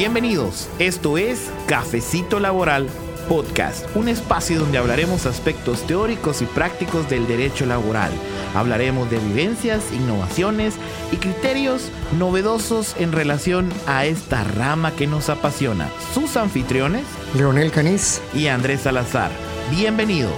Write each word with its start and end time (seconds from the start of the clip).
Bienvenidos. 0.00 0.70
Esto 0.78 1.18
es 1.18 1.50
Cafecito 1.66 2.40
Laboral 2.40 2.88
Podcast, 3.28 3.84
un 3.94 4.08
espacio 4.08 4.58
donde 4.58 4.78
hablaremos 4.78 5.26
aspectos 5.26 5.86
teóricos 5.86 6.40
y 6.40 6.46
prácticos 6.46 7.10
del 7.10 7.26
derecho 7.26 7.66
laboral. 7.66 8.10
Hablaremos 8.54 9.10
de 9.10 9.18
vivencias, 9.18 9.92
innovaciones 9.92 10.76
y 11.12 11.16
criterios 11.16 11.90
novedosos 12.18 12.96
en 12.98 13.12
relación 13.12 13.70
a 13.86 14.06
esta 14.06 14.42
rama 14.42 14.92
que 14.92 15.06
nos 15.06 15.28
apasiona. 15.28 15.90
Sus 16.14 16.38
anfitriones, 16.38 17.04
Leonel 17.34 17.70
Caniz 17.70 18.22
y 18.32 18.46
Andrés 18.46 18.80
Salazar. 18.80 19.30
Bienvenidos. 19.70 20.32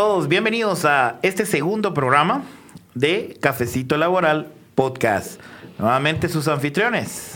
Todos, 0.00 0.28
bienvenidos 0.28 0.86
a 0.86 1.18
este 1.20 1.44
segundo 1.44 1.92
programa 1.92 2.42
de 2.94 3.36
Cafecito 3.38 3.98
Laboral 3.98 4.50
Podcast. 4.74 5.38
Nuevamente 5.78 6.30
sus 6.30 6.48
anfitriones. 6.48 7.34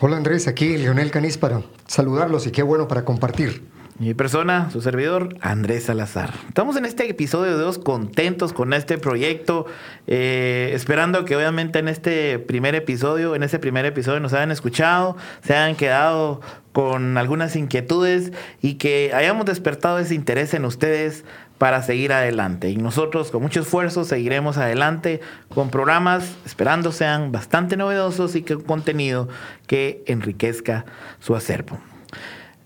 Hola 0.00 0.16
Andrés, 0.16 0.48
aquí 0.48 0.78
Leonel 0.78 1.10
Caniz 1.10 1.36
para 1.36 1.60
saludarlos 1.86 2.46
y 2.46 2.50
qué 2.50 2.62
bueno 2.62 2.88
para 2.88 3.04
compartir. 3.04 3.62
Mi 3.98 4.14
persona, 4.14 4.70
su 4.70 4.80
servidor, 4.80 5.36
Andrés 5.42 5.84
Salazar. 5.84 6.32
Estamos 6.48 6.76
en 6.76 6.86
este 6.86 7.10
episodio 7.10 7.58
de 7.58 7.62
dos 7.62 7.78
contentos 7.78 8.54
con 8.54 8.72
este 8.72 8.96
proyecto, 8.96 9.66
eh, 10.06 10.70
esperando 10.72 11.26
que 11.26 11.36
obviamente 11.36 11.80
en 11.80 11.88
este 11.88 12.38
primer 12.38 12.74
episodio, 12.74 13.34
en 13.34 13.42
este 13.42 13.58
primer 13.58 13.84
episodio 13.84 14.20
nos 14.20 14.32
hayan 14.32 14.52
escuchado, 14.52 15.16
se 15.42 15.54
hayan 15.54 15.74
quedado 15.74 16.40
con 16.78 17.18
algunas 17.18 17.56
inquietudes 17.56 18.30
y 18.62 18.74
que 18.74 19.10
hayamos 19.12 19.46
despertado 19.46 19.98
ese 19.98 20.14
interés 20.14 20.54
en 20.54 20.64
ustedes 20.64 21.24
para 21.58 21.82
seguir 21.82 22.12
adelante. 22.12 22.70
Y 22.70 22.76
nosotros 22.76 23.32
con 23.32 23.42
mucho 23.42 23.62
esfuerzo 23.62 24.04
seguiremos 24.04 24.58
adelante 24.58 25.20
con 25.52 25.70
programas, 25.70 26.36
esperando 26.46 26.92
sean 26.92 27.32
bastante 27.32 27.76
novedosos 27.76 28.36
y 28.36 28.42
que 28.42 28.56
contenido 28.58 29.28
que 29.66 30.04
enriquezca 30.06 30.84
su 31.18 31.34
acervo. 31.34 31.80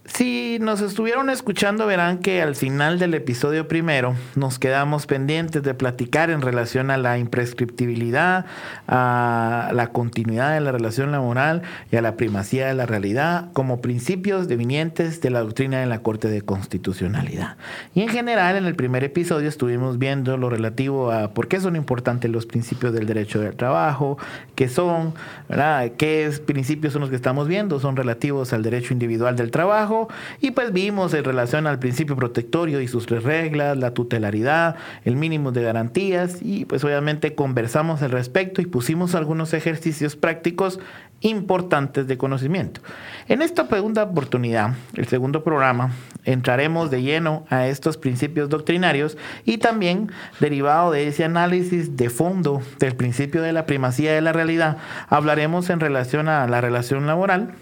Si 0.04 0.58
nos 0.60 0.80
estuvieron 0.80 1.30
escuchando 1.30 1.86
verán 1.86 2.18
que 2.18 2.42
al 2.42 2.56
final 2.56 2.98
del 2.98 3.14
episodio 3.14 3.68
primero 3.68 4.16
nos 4.34 4.58
quedamos 4.58 5.06
pendientes 5.06 5.62
de 5.62 5.74
platicar 5.74 6.28
en 6.30 6.42
relación 6.42 6.90
a 6.90 6.96
la 6.96 7.18
imprescriptibilidad, 7.18 8.44
a 8.88 9.70
la 9.72 9.92
continuidad 9.92 10.54
de 10.54 10.60
la 10.60 10.72
relación 10.72 11.12
laboral 11.12 11.62
y 11.92 11.96
a 11.96 12.02
la 12.02 12.16
primacía 12.16 12.66
de 12.66 12.74
la 12.74 12.84
realidad 12.84 13.52
como 13.52 13.80
principios 13.80 14.48
devinientes 14.48 15.20
de 15.20 15.30
la 15.30 15.38
doctrina 15.38 15.78
de 15.78 15.86
la 15.86 16.00
Corte 16.00 16.26
de 16.26 16.42
Constitucionalidad. 16.42 17.56
Y 17.94 18.02
en 18.02 18.08
general 18.08 18.56
en 18.56 18.66
el 18.66 18.74
primer 18.74 19.04
episodio 19.04 19.48
estuvimos 19.48 19.98
viendo 19.98 20.36
lo 20.36 20.50
relativo 20.50 21.12
a 21.12 21.32
por 21.32 21.46
qué 21.46 21.60
son 21.60 21.76
importantes 21.76 22.28
los 22.28 22.46
principios 22.46 22.92
del 22.92 23.06
derecho 23.06 23.38
del 23.38 23.54
trabajo, 23.54 24.18
qué 24.56 24.68
son, 24.68 25.14
¿verdad? 25.48 25.92
qué 25.96 26.28
principios 26.44 26.92
son 26.92 27.02
los 27.02 27.10
que 27.10 27.16
estamos 27.16 27.46
viendo, 27.46 27.78
son 27.78 27.94
relativos 27.94 28.52
al 28.52 28.64
derecho 28.64 28.92
individual 28.92 29.36
del 29.36 29.52
trabajo, 29.52 29.91
y 30.40 30.52
pues 30.52 30.72
vimos 30.72 31.14
en 31.14 31.24
relación 31.24 31.66
al 31.66 31.78
principio 31.78 32.16
protectorio 32.16 32.80
y 32.80 32.88
sus 32.88 33.06
tres 33.06 33.22
reglas, 33.22 33.76
la 33.76 33.94
tutelaridad, 33.94 34.76
el 35.04 35.16
mínimo 35.16 35.52
de 35.52 35.62
garantías 35.62 36.38
y 36.40 36.64
pues 36.64 36.84
obviamente 36.84 37.34
conversamos 37.34 38.02
al 38.02 38.10
respecto 38.10 38.60
y 38.60 38.66
pusimos 38.66 39.14
algunos 39.14 39.54
ejercicios 39.54 40.16
prácticos 40.16 40.80
importantes 41.22 42.06
de 42.08 42.18
conocimiento. 42.18 42.80
En 43.28 43.42
esta 43.42 43.66
segunda 43.66 44.02
oportunidad, 44.02 44.74
el 44.94 45.06
segundo 45.06 45.44
programa, 45.44 45.92
entraremos 46.24 46.90
de 46.90 47.02
lleno 47.02 47.46
a 47.48 47.68
estos 47.68 47.96
principios 47.96 48.48
doctrinarios 48.48 49.16
y 49.44 49.58
también 49.58 50.10
derivado 50.40 50.90
de 50.90 51.06
ese 51.06 51.24
análisis 51.24 51.96
de 51.96 52.10
fondo 52.10 52.60
del 52.78 52.96
principio 52.96 53.40
de 53.42 53.52
la 53.52 53.66
primacía 53.66 54.12
de 54.12 54.20
la 54.20 54.32
realidad, 54.32 54.78
hablaremos 55.08 55.70
en 55.70 55.80
relación 55.80 56.28
a 56.28 56.46
la 56.48 56.60
relación 56.60 57.06
laboral, 57.06 57.54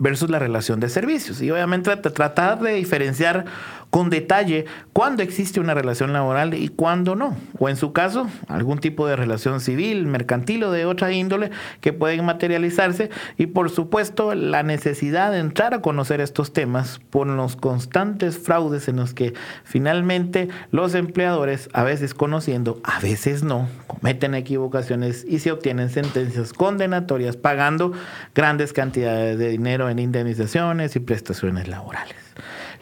versus 0.00 0.30
la 0.30 0.40
relación 0.40 0.80
de 0.80 0.88
servicios. 0.88 1.40
Y 1.40 1.50
obviamente 1.52 1.94
tratar 1.96 2.58
de 2.58 2.72
diferenciar 2.72 3.44
con 3.90 4.08
detalle 4.08 4.64
cuándo 4.92 5.22
existe 5.22 5.60
una 5.60 5.74
relación 5.74 6.12
laboral 6.12 6.54
y 6.54 6.68
cuándo 6.68 7.16
no. 7.16 7.36
O 7.58 7.68
en 7.68 7.76
su 7.76 7.92
caso, 7.92 8.28
algún 8.48 8.78
tipo 8.78 9.06
de 9.06 9.16
relación 9.16 9.60
civil, 9.60 10.06
mercantil 10.06 10.64
o 10.64 10.70
de 10.70 10.86
otra 10.86 11.12
índole 11.12 11.50
que 11.80 11.92
pueden 11.92 12.24
materializarse. 12.24 13.10
Y 13.36 13.46
por 13.46 13.70
supuesto, 13.70 14.34
la 14.34 14.62
necesidad 14.62 15.32
de 15.32 15.38
entrar 15.38 15.74
a 15.74 15.82
conocer 15.82 16.20
estos 16.20 16.52
temas 16.52 17.00
por 17.10 17.26
los 17.26 17.56
constantes 17.56 18.38
fraudes 18.38 18.88
en 18.88 18.96
los 18.96 19.12
que 19.12 19.34
finalmente 19.64 20.48
los 20.70 20.94
empleadores, 20.94 21.68
a 21.72 21.82
veces 21.82 22.14
conociendo, 22.14 22.80
a 22.84 23.00
veces 23.00 23.42
no, 23.42 23.68
cometen 23.86 24.34
equivocaciones 24.34 25.24
y 25.28 25.40
se 25.40 25.50
obtienen 25.52 25.90
sentencias 25.90 26.52
condenatorias 26.52 27.36
pagando 27.36 27.92
grandes 28.34 28.72
cantidades 28.72 29.38
de 29.38 29.48
dinero 29.48 29.90
en 29.90 29.98
indemnizaciones 29.98 30.94
y 30.96 31.00
prestaciones 31.00 31.68
laborales. 31.68 32.16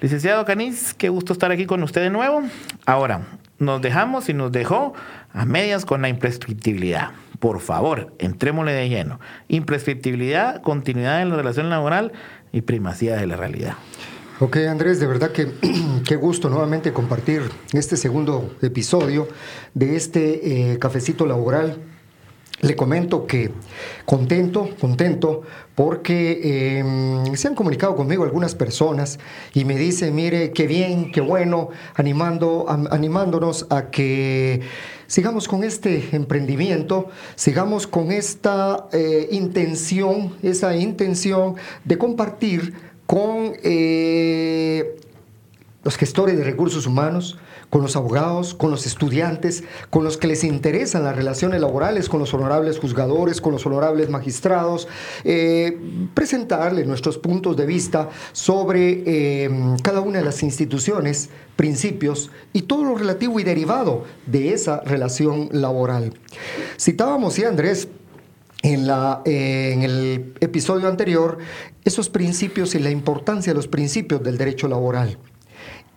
Licenciado 0.01 0.45
Caniz, 0.45 0.95
qué 0.95 1.09
gusto 1.09 1.33
estar 1.33 1.51
aquí 1.51 1.67
con 1.67 1.83
usted 1.83 2.03
de 2.03 2.11
nuevo. 2.11 2.43
Ahora, 2.87 3.27
nos 3.59 3.83
dejamos 3.83 4.29
y 4.29 4.33
nos 4.35 4.53
dejó 4.53 4.95
a 5.33 5.45
medias 5.45 5.85
con 5.85 6.03
la 6.03 6.09
imprescriptibilidad. 6.09 7.11
Por 7.41 7.59
favor, 7.59 8.15
entrémosle 8.21 8.73
de 8.73 8.89
lleno. 8.89 9.19
Imprescriptibilidad, 9.49 10.63
continuidad 10.63 11.21
en 11.21 11.31
la 11.31 11.37
relación 11.37 11.69
laboral 11.69 12.13
y 12.53 12.61
primacía 12.61 13.17
de 13.17 13.27
la 13.27 13.35
realidad. 13.35 13.75
Ok, 14.39 14.59
Andrés, 14.69 15.01
de 15.01 15.09
verdad 15.09 15.33
que 15.33 15.49
qué 16.07 16.15
gusto 16.15 16.49
nuevamente 16.49 16.93
compartir 16.93 17.43
este 17.73 17.97
segundo 17.97 18.55
episodio 18.63 19.27
de 19.75 19.97
este 19.97 20.75
eh, 20.75 20.79
cafecito 20.79 21.27
laboral 21.27 21.77
le 22.61 22.75
comento 22.75 23.27
que 23.27 23.53
contento, 24.05 24.71
contento, 24.81 25.43
porque 25.75 26.79
em, 26.79 27.37
se 27.37 27.49
han 27.49 27.55
comunicado 27.55 27.95
conmigo 27.95 28.25
algunas 28.25 28.55
personas 28.55 29.19
y 29.55 29.65
me 29.65 29.77
dicen, 29.77 30.15
mire, 30.15 30.53
qué 30.53 30.67
bien, 30.67 31.13
qué 31.13 31.21
bueno, 31.21 31.69
animando, 31.95 32.67
animándonos 32.69 33.67
a 33.71 33.91
que 33.91 34.61
sigamos 35.07 35.47
con 35.47 35.63
este 35.63 36.09
emprendimiento, 36.13 37.09
sigamos 37.37 37.87
con 37.87 38.11
esta 38.11 38.89
eh, 38.93 39.29
intención, 39.31 40.35
esa 40.43 40.75
intención 40.77 41.55
de 41.85 41.97
compartir 41.97 42.75
con 43.07 43.53
eh, 43.63 44.97
los 45.89 45.97
gestores 45.97 46.37
de 46.37 46.45
recursos 46.45 46.87
humanos, 46.87 47.39
con 47.71 47.81
los 47.81 47.97
abogados, 47.97 48.53
con 48.53 48.71
los 48.71 48.85
estudiantes, 48.85 49.65
con 49.89 50.05
los 50.05 50.19
que 50.19 50.27
les 50.27 50.45
interesan 50.45 51.03
las 51.03 51.17
relaciones 51.17 51.63
laborales, 51.63 52.11
con 52.11 52.21
los 52.21 52.35
honorables 52.35 52.79
juzgadores, 52.79 53.41
con 53.41 53.55
los 53.55 53.65
honorables 53.65 54.11
magistrados, 54.11 54.87
eh, 55.25 55.79
presentarles 56.13 56.87
nuestros 56.87 57.17
puntos 57.17 57.57
de 57.57 57.65
vista 57.65 58.11
sobre 58.33 59.03
eh, 59.07 59.51
cada 59.83 60.03
una 60.03 60.19
de 60.19 60.27
las 60.27 60.43
instituciones, 60.43 61.31
principios 61.57 62.31
y 62.53 62.63
todo 62.63 62.85
lo 62.85 62.95
relativo 62.95 63.41
y 63.41 63.45
derivado 63.45 64.05
de 64.27 64.53
esa 64.53 64.83
relación 64.83 65.49
laboral. 65.53 66.13
Citábamos, 66.79 67.33
sí, 67.33 67.45
Andrés, 67.45 67.89
en, 68.63 68.87
la, 68.87 69.23
eh, 69.25 69.71
en, 69.73 69.83
el 69.85 70.35
episodio 70.41 70.87
anterior 70.87 71.39
esos 71.87 72.11
principios 72.11 72.75
y 72.75 72.79
la 72.79 72.91
importancia 72.91 73.55
de 73.55 73.57
los 73.57 73.69
principios 73.69 74.23
del 74.23 74.37
derecho 74.37 74.69
laboral 74.69 75.17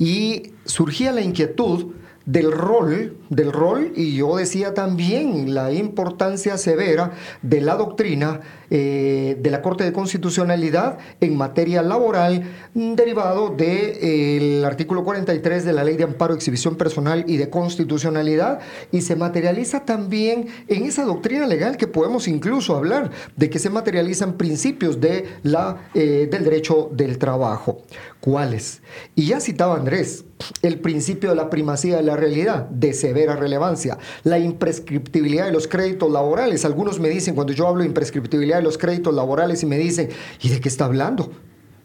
y 0.02 0.54
surgía 0.66 1.12
la 1.12 1.22
inquietud 1.22 1.94
del 2.26 2.52
rol, 2.52 3.18
del 3.30 3.52
rol, 3.52 3.94
y 3.96 4.16
yo 4.16 4.36
decía 4.38 4.74
también 4.74 5.54
la 5.54 5.72
importancia 5.72 6.58
severa 6.58 7.12
de 7.44 7.62
la 7.62 7.76
doctrina 7.76 8.42
eh, 8.72 9.38
de 9.40 9.52
la 9.52 9.62
Corte 9.62 9.84
de 9.84 9.92
Constitucionalidad 9.92 10.98
en 11.20 11.36
materia 11.36 11.82
laboral, 11.84 12.44
derivado 12.74 13.50
del 13.50 14.64
artículo 14.66 15.04
43 15.04 15.66
de 15.66 15.74
la 15.74 15.84
Ley 15.84 15.98
de 15.98 16.06
Amparo, 16.06 16.34
Exhibición 16.34 16.78
Personal 16.78 17.26
y 17.28 17.38
de 17.38 17.50
Constitucionalidad, 17.50 18.60
y 18.92 19.02
se 19.02 19.16
materializa 19.16 19.86
también 19.86 20.48
en 20.68 20.86
esa 20.86 21.06
doctrina 21.06 21.46
legal 21.46 21.78
que 21.78 21.88
podemos 21.88 22.28
incluso 22.28 22.76
hablar 22.76 23.12
de 23.36 23.50
que 23.50 23.60
se 23.60 23.70
materializan 23.70 24.34
principios 24.34 25.00
de 25.00 25.26
la, 25.44 25.90
eh, 25.94 26.28
del 26.32 26.44
derecho 26.44 26.90
del 26.92 27.18
trabajo. 27.18 27.82
¿Cuáles? 28.22 28.84
Y 29.16 29.26
ya 29.26 29.40
citaba 29.40 29.76
Andrés, 29.76 30.26
el 30.62 30.80
principio 30.80 31.32
de 31.32 31.36
la 31.36 31.50
primacía 31.50 31.98
de 31.98 32.04
la 32.04 32.16
realidad, 32.16 32.70
de 32.70 32.94
severa 32.94 33.36
relevancia, 33.36 33.98
la 34.24 34.38
imprescriptibilidad 34.38 35.48
de 35.48 35.52
los 35.52 35.68
créditos 35.68 36.12
laborales. 36.12 36.64
Algunos 36.64 37.00
me 37.00 37.10
dicen, 37.10 37.34
cuando 37.34 37.52
yo 37.52 37.68
hablo 37.68 37.82
de 37.82 37.88
imprescriptibilidad 37.88 38.58
de 38.58 38.64
los 38.64 38.78
créditos 38.78 39.14
laborales, 39.16 39.64
y 39.64 39.66
me 39.66 39.80
dicen, 39.80 40.10
¿y 40.40 40.50
de 40.50 40.62
qué 40.62 40.70
está 40.70 40.86
hablando? 40.86 41.32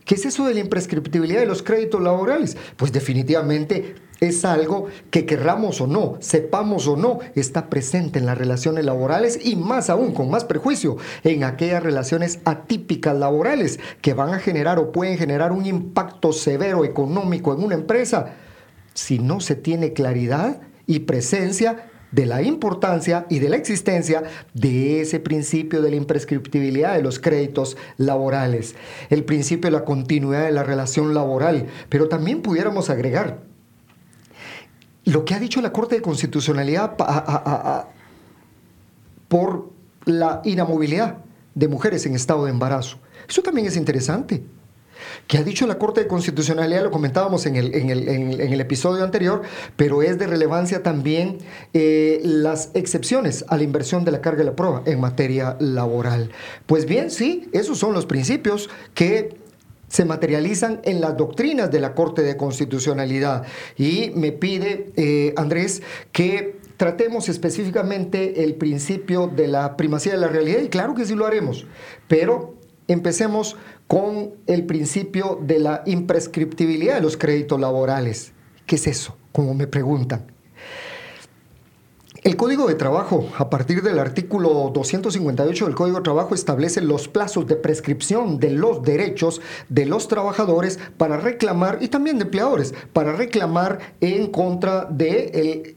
¿Qué 0.04 0.14
es 0.14 0.26
eso 0.26 0.46
de 0.46 0.52
la 0.52 0.60
imprescriptibilidad 0.60 1.40
de 1.40 1.46
los 1.46 1.62
créditos 1.62 2.02
laborales? 2.02 2.56
Pues 2.76 2.92
definitivamente 2.92 3.94
es 4.20 4.44
algo 4.44 4.86
que 5.10 5.26
querramos 5.26 5.80
o 5.80 5.86
no, 5.86 6.16
sepamos 6.20 6.86
o 6.86 6.96
no, 6.96 7.18
está 7.34 7.68
presente 7.68 8.18
en 8.18 8.26
las 8.26 8.38
relaciones 8.38 8.84
laborales 8.84 9.38
y 9.42 9.56
más 9.56 9.90
aún, 9.90 10.12
con 10.12 10.30
más 10.30 10.44
prejuicio, 10.44 10.96
en 11.24 11.44
aquellas 11.44 11.82
relaciones 11.82 12.40
atípicas 12.44 13.16
laborales 13.16 13.78
que 14.00 14.14
van 14.14 14.34
a 14.34 14.38
generar 14.38 14.78
o 14.78 14.92
pueden 14.92 15.18
generar 15.18 15.52
un 15.52 15.66
impacto 15.66 16.32
severo 16.32 16.84
económico 16.84 17.52
en 17.54 17.62
una 17.62 17.74
empresa 17.74 18.34
si 18.94 19.18
no 19.18 19.40
se 19.40 19.54
tiene 19.56 19.92
claridad 19.92 20.60
y 20.86 21.00
presencia 21.00 21.90
de 22.12 22.24
la 22.24 22.40
importancia 22.42 23.26
y 23.28 23.40
de 23.40 23.50
la 23.50 23.56
existencia 23.56 24.22
de 24.54 25.00
ese 25.02 25.20
principio 25.20 25.82
de 25.82 25.90
la 25.90 25.96
imprescriptibilidad 25.96 26.94
de 26.94 27.02
los 27.02 27.18
créditos 27.18 27.76
laborales, 27.98 28.74
el 29.10 29.24
principio 29.24 29.70
de 29.70 29.76
la 29.76 29.84
continuidad 29.84 30.44
de 30.44 30.52
la 30.52 30.62
relación 30.62 31.12
laboral, 31.12 31.66
pero 31.88 32.08
también 32.08 32.42
pudiéramos 32.42 32.88
agregar 32.88 33.42
lo 35.06 35.24
que 35.24 35.34
ha 35.34 35.38
dicho 35.38 35.60
la 35.62 35.72
Corte 35.72 35.94
de 35.96 36.02
Constitucionalidad 36.02 36.96
por 39.28 39.70
la 40.04 40.42
inamovilidad 40.44 41.18
de 41.54 41.68
mujeres 41.68 42.04
en 42.06 42.14
estado 42.14 42.44
de 42.44 42.50
embarazo. 42.50 42.98
Eso 43.28 43.42
también 43.42 43.66
es 43.66 43.76
interesante 43.76 44.42
que 45.26 45.38
ha 45.38 45.44
dicho 45.44 45.66
la 45.66 45.78
Corte 45.78 46.02
de 46.02 46.08
Constitucionalidad, 46.08 46.82
lo 46.82 46.90
comentábamos 46.90 47.46
en 47.46 47.56
el, 47.56 48.60
episodio 48.60 49.04
anterior, 49.04 49.42
pero 49.76 50.02
es 50.02 50.18
de 50.18 50.26
relevancia 50.26 50.82
también 50.82 51.38
eh, 51.72 52.20
las 52.24 52.70
excepciones 52.74 53.44
a 53.48 53.56
la 53.56 53.62
inversión 53.62 54.04
de 54.04 54.10
la 54.10 54.20
carga 54.20 54.38
de 54.38 54.44
la 54.44 54.56
prueba 54.56 54.82
en 54.86 55.00
materia 55.00 55.56
laboral. 55.60 56.30
Pues 56.66 56.86
bien, 56.86 57.10
sí, 57.10 57.48
esos 57.52 57.78
son 57.78 57.92
los 57.92 58.06
principios 58.06 58.70
que 58.94 59.36
se 59.88 60.04
materializan 60.04 60.80
en 60.84 61.00
las 61.00 61.16
doctrinas 61.16 61.70
de 61.70 61.80
la 61.80 61.94
Corte 61.94 62.22
de 62.22 62.36
Constitucionalidad. 62.36 63.44
Y 63.76 64.12
me 64.14 64.32
pide, 64.32 64.92
eh, 64.96 65.32
Andrés, 65.36 65.82
que 66.12 66.58
tratemos 66.76 67.28
específicamente 67.28 68.44
el 68.44 68.54
principio 68.54 69.28
de 69.28 69.48
la 69.48 69.76
primacía 69.76 70.12
de 70.12 70.18
la 70.18 70.28
realidad, 70.28 70.60
y 70.60 70.68
claro 70.68 70.94
que 70.94 71.04
sí 71.04 71.14
lo 71.14 71.26
haremos, 71.26 71.66
pero 72.08 72.54
empecemos 72.88 73.56
con 73.86 74.34
el 74.46 74.66
principio 74.66 75.38
de 75.42 75.58
la 75.58 75.82
imprescriptibilidad 75.86 76.96
de 76.96 77.00
los 77.00 77.16
créditos 77.16 77.60
laborales. 77.60 78.32
¿Qué 78.66 78.76
es 78.76 78.86
eso? 78.86 79.16
Como 79.32 79.54
me 79.54 79.66
preguntan. 79.66 80.35
El 82.26 82.36
Código 82.36 82.66
de 82.66 82.74
Trabajo, 82.74 83.28
a 83.38 83.48
partir 83.48 83.82
del 83.82 84.00
artículo 84.00 84.72
258 84.74 85.64
del 85.64 85.76
Código 85.76 85.98
de 85.98 86.02
Trabajo, 86.02 86.34
establece 86.34 86.80
los 86.80 87.06
plazos 87.06 87.46
de 87.46 87.54
prescripción 87.54 88.40
de 88.40 88.50
los 88.50 88.82
derechos 88.82 89.40
de 89.68 89.86
los 89.86 90.08
trabajadores 90.08 90.80
para 90.96 91.18
reclamar, 91.18 91.78
y 91.82 91.86
también 91.86 92.18
de 92.18 92.24
empleadores, 92.24 92.74
para 92.92 93.12
reclamar 93.12 93.94
en 94.00 94.26
contra 94.32 94.86
de 94.86 95.76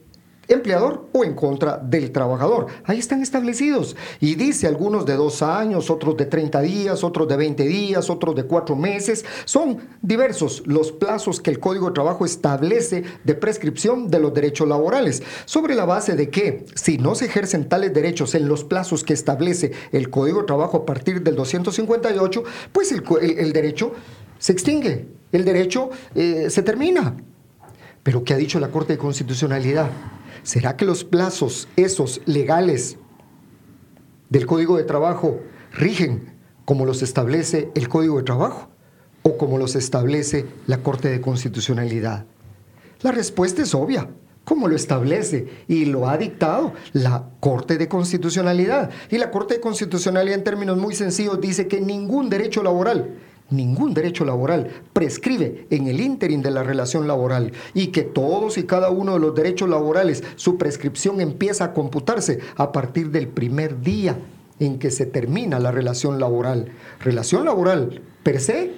empleador 0.50 1.08
o 1.14 1.24
en 1.24 1.36
contra 1.36 1.78
del 1.78 2.12
trabajador. 2.12 2.68
Ahí 2.84 3.00
están 3.00 3.22
establecidos. 3.22 3.96
Y 4.20 4.36
dice 4.36 4.68
algunos 4.68 5.06
de 5.06 5.16
dos 5.16 5.42
años, 5.42 5.90
otros 5.90 6.18
de 6.18 6.26
30 6.26 6.62
días, 6.62 7.04
otros 7.04 7.28
de 7.28 7.38
20 7.38 7.64
días, 7.64 8.10
otros 8.10 8.36
de 8.36 8.44
cuatro 8.44 8.76
meses. 8.76 9.24
Son 9.46 9.78
diversos 10.02 10.64
los 10.66 10.92
plazos 10.92 11.40
que 11.40 11.52
el 11.52 11.60
Código 11.60 11.88
de 11.88 11.94
Trabajo 11.94 12.26
establece 12.26 13.04
de 13.24 13.36
prescripción 13.36 14.10
de 14.10 14.20
los 14.20 14.34
derechos 14.34 14.68
laborales, 14.68 15.24
sobre 15.46 15.76
la 15.76 15.86
base 15.86 16.16
de 16.16 16.30
que 16.30 16.66
si 16.76 16.98
no 16.98 17.16
se 17.16 17.26
ejercen 17.26 17.70
tales 17.70 17.94
derechos 17.94 18.36
en 18.36 18.48
los 18.48 18.64
plazos 18.64 19.04
que 19.04 19.14
establece 19.14 19.72
el 19.92 20.10
Código 20.10 20.40
de 20.42 20.48
Trabajo 20.48 20.78
a 20.78 20.86
partir 20.86 21.22
del 21.22 21.36
258, 21.36 22.44
pues 22.72 22.92
el, 22.92 23.54
derecho 23.54 23.94
se 24.38 24.52
extingue, 24.52 25.08
el 25.32 25.46
derecho 25.46 25.90
eh, 26.16 26.48
se 26.50 26.64
termina. 26.64 27.16
Pero 28.04 28.24
¿qué 28.24 28.34
ha 28.34 28.38
dicho 28.38 28.60
la 28.60 28.70
Corte 28.70 28.94
de 28.94 29.00
Constitucionalidad? 29.00 29.90
¿Será 30.44 30.76
que 30.78 30.86
los 30.86 31.04
plazos, 31.04 31.68
esos 31.76 32.22
legales 32.26 32.98
del 34.30 34.46
Código 34.46 34.78
de 34.78 34.84
Trabajo, 34.84 35.40
rigen 35.74 36.34
como 36.66 36.86
los 36.86 37.02
establece 37.02 37.72
el 37.76 37.90
Código 37.90 38.18
de 38.18 38.24
Trabajo 38.24 38.70
o 39.24 39.38
como 39.38 39.58
los 39.58 39.76
establece 39.76 40.46
la 40.68 40.82
Corte 40.84 41.10
de 41.10 41.22
Constitucionalidad? 41.22 42.26
La 43.02 43.12
respuesta 43.12 43.62
es 43.62 43.74
obvia, 43.74 44.10
como 44.44 44.68
lo 44.68 44.76
establece 44.76 45.48
y 45.68 45.86
lo 45.86 46.10
ha 46.10 46.18
dictado 46.18 46.74
la 46.94 47.30
Corte 47.40 47.78
de 47.78 47.88
Constitucionalidad. 47.88 48.90
Y 49.10 49.18
la 49.18 49.32
Corte 49.32 49.56
de 49.56 49.60
Constitucionalidad 49.62 50.38
en 50.38 50.44
términos 50.44 50.78
muy 50.78 50.96
sencillos 50.96 51.40
dice 51.40 51.68
que 51.68 51.80
ningún 51.80 52.30
derecho 52.30 52.64
laboral 52.64 53.16
ningún 53.50 53.94
derecho 53.94 54.26
laboral 54.26 54.70
prescribe 54.94 55.68
en 55.70 55.88
el 55.88 56.00
ínterin 56.00 56.42
de 56.42 56.52
la 56.52 56.64
relación 56.64 57.08
laboral 57.08 57.54
y 57.74 57.88
que 57.88 58.04
todos 58.04 58.58
y 58.58 58.64
cada 58.64 58.90
uno 58.90 59.14
de 59.14 59.20
los 59.20 59.36
derechos 59.36 59.70
laborales, 59.70 60.24
su 60.36 60.58
prescripción 60.58 61.22
empieza 61.22 61.66
a 61.66 61.74
computarse 61.74 62.40
a 62.56 62.72
partir 62.72 63.12
del 63.12 63.28
primer 63.28 63.82
día 63.82 64.18
en 64.60 64.80
que 64.80 64.92
se 64.92 65.06
termina 65.06 65.60
la 65.60 65.72
relación 65.72 66.20
laboral. 66.20 66.72
Relación 67.00 67.46
laboral 67.46 68.02
per 68.24 68.40
se 68.40 68.74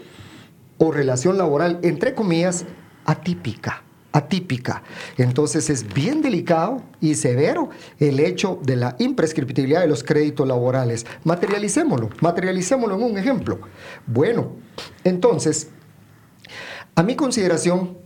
o 0.78 0.92
relación 0.92 1.38
laboral, 1.38 1.80
entre 1.84 2.16
comillas, 2.16 2.66
atípica 3.06 3.84
atípica. 4.12 4.84
Entonces 5.18 5.70
es 5.70 5.94
bien 5.94 6.22
delicado 6.22 6.84
y 7.00 7.16
severo 7.16 7.70
el 8.00 8.20
hecho 8.20 8.60
de 8.64 8.76
la 8.76 8.96
imprescriptibilidad 9.00 9.82
de 9.82 9.88
los 9.88 10.04
créditos 10.04 10.48
laborales. 10.48 11.06
Materialicémoslo, 11.24 12.10
materialicémoslo 12.22 12.96
en 12.96 13.04
un 13.04 13.18
ejemplo. 13.18 13.60
Bueno, 14.06 14.54
entonces, 15.04 15.70
a 16.96 17.04
mi 17.04 17.16
consideración, 17.16 17.98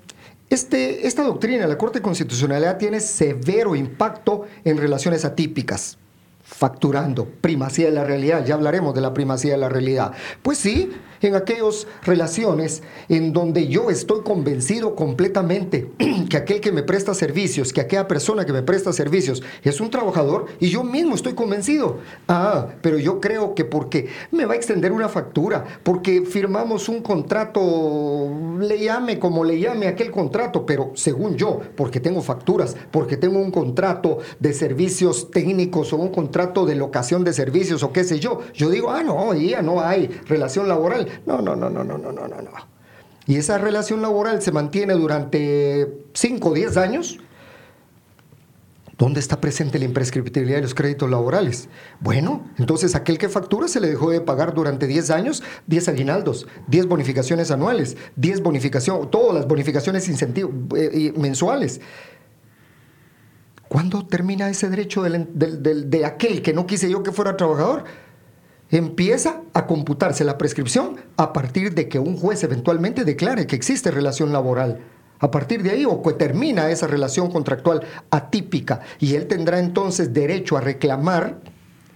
este, 0.50 1.08
esta 1.08 1.24
doctrina 1.24 1.66
la 1.68 1.78
Corte 1.78 2.02
Constitucionalidad 2.02 2.78
tiene 2.78 3.00
severo 3.00 3.76
impacto 3.76 4.46
en 4.64 4.78
relaciones 4.78 5.26
atípicas 5.26 5.98
facturando, 6.46 7.26
primacía 7.26 7.88
de 7.88 7.92
la 7.92 8.04
realidad, 8.04 8.46
ya 8.46 8.54
hablaremos 8.54 8.94
de 8.94 9.02
la 9.02 9.16
primacía 9.16 9.54
de 9.54 9.58
la 9.58 9.68
realidad. 9.68 10.12
Pues 10.44 10.60
sí, 10.60 10.92
en 11.22 11.36
aquellas 11.36 11.88
relaciones 12.04 12.84
en 13.10 13.34
donde 13.34 13.68
yo 13.68 13.90
estoy 13.90 14.22
convencido 14.22 14.96
completamente 14.96 15.92
que 16.30 16.38
aquel 16.38 16.62
que 16.62 16.72
me 16.72 16.84
presta 16.84 17.14
servicios, 17.14 17.74
que 17.74 17.82
aquella 17.82 18.08
persona 18.08 18.46
que 18.46 18.54
me 18.54 18.64
presta 18.64 18.94
servicios 18.94 19.44
es 19.64 19.80
un 19.80 19.90
trabajador 19.90 20.46
y 20.60 20.70
yo 20.70 20.84
mismo 20.84 21.16
estoy 21.16 21.34
convencido. 21.34 22.00
Ah, 22.28 22.68
pero 22.82 22.98
yo 22.98 23.20
creo 23.20 23.56
que 23.56 23.66
porque 23.66 24.08
me 24.32 24.46
va 24.46 24.54
a 24.54 24.58
extender 24.58 24.92
una 24.92 25.10
factura, 25.10 25.64
porque 25.84 26.22
firmamos 26.22 26.90
un 26.90 27.02
contrato, 27.02 28.30
le 28.60 28.80
llame 28.80 29.20
como 29.20 29.44
le 29.44 29.60
llame 29.60 29.88
aquel 29.88 30.12
contrato, 30.12 30.66
pero 30.66 30.92
según 30.96 31.36
yo, 31.36 31.60
porque 31.76 32.00
tengo 32.00 32.22
facturas, 32.22 32.76
porque 32.92 33.18
tengo 33.18 33.40
un 33.40 33.52
contrato 33.52 34.20
de 34.40 34.54
servicios 34.54 35.32
técnicos 35.32 35.94
o 35.94 35.98
un 35.98 36.10
contrato 36.10 36.66
de 36.66 36.76
locación 36.76 37.24
de 37.24 37.34
servicios 37.34 37.84
o 37.84 37.92
qué 37.92 38.04
sé 38.04 38.20
yo, 38.20 38.40
yo 38.54 38.70
digo, 38.70 38.90
ah, 38.90 39.04
no, 39.04 39.34
ya 39.34 39.62
no 39.62 39.82
hay 39.82 40.08
relación 40.28 40.68
laboral 40.68 41.05
no, 41.26 41.42
no, 41.42 41.56
no, 41.56 41.70
no, 41.70 41.84
no, 41.84 41.98
no, 41.98 42.12
no, 42.12 42.28
no. 42.28 42.76
Y 43.28 43.38
esa 43.38 43.58
relación 43.58 44.02
laboral 44.02 44.42
se 44.42 44.52
mantiene 44.52 44.94
durante 44.94 45.88
5 46.14 46.50
o 46.50 46.54
10 46.54 46.78
años. 46.78 47.20
¿Dónde 48.98 49.20
está 49.20 49.42
presente 49.42 49.78
la 49.78 49.86
imprescriptibilidad 49.86 50.58
de 50.58 50.62
los 50.62 50.74
créditos 50.74 51.10
laborales? 51.10 51.68
Bueno, 52.00 52.50
entonces 52.58 52.96
aquel 52.96 53.18
que 53.18 53.28
factura 53.28 53.68
se 53.68 53.82
le 53.82 53.90
dejó 53.90 54.10
de 54.10 54.22
pagar 54.22 54.54
durante 54.54 54.88
10 54.88 55.10
años 55.10 55.44
10 55.68 55.90
aguinaldos, 55.90 56.48
10 56.68 56.86
bonificaciones 56.86 57.52
anuales, 57.52 57.98
10 58.16 58.42
bonificaciones, 58.42 59.10
todas 59.12 59.36
las 59.36 59.48
bonificaciones 59.48 60.08
eh, 60.08 61.14
mensuales. 61.18 61.82
¿Cuándo 63.68 64.06
termina 64.06 64.50
ese 64.50 64.70
derecho 64.70 65.04
de 65.04 66.06
aquel 66.06 66.42
que 66.42 66.54
no 66.54 66.66
quise 66.66 66.90
yo 66.90 67.04
que 67.04 67.12
fuera 67.12 67.36
trabajador? 67.36 67.84
Empieza 68.72 69.42
a 69.54 69.68
computarse 69.68 70.24
la 70.24 70.38
prescripción 70.38 70.98
a 71.18 71.34
partir 71.34 71.74
de 71.74 71.88
que 71.88 72.00
un 72.00 72.18
juez 72.18 72.44
eventualmente 72.44 73.06
declare 73.06 73.48
que 73.48 73.56
existe 73.56 73.92
relación 73.92 74.32
laboral. 74.32 74.80
A 75.20 75.32
partir 75.32 75.64
de 75.64 75.72
ahí 75.72 75.86
o 75.86 76.02
que 76.02 76.14
termina 76.14 76.70
esa 76.70 76.88
relación 76.88 77.32
contractual 77.32 77.82
atípica 78.10 78.82
y 79.00 79.16
él 79.16 79.28
tendrá 79.28 79.60
entonces 79.60 80.14
derecho 80.14 80.58
a 80.58 80.62
reclamar 80.62 81.40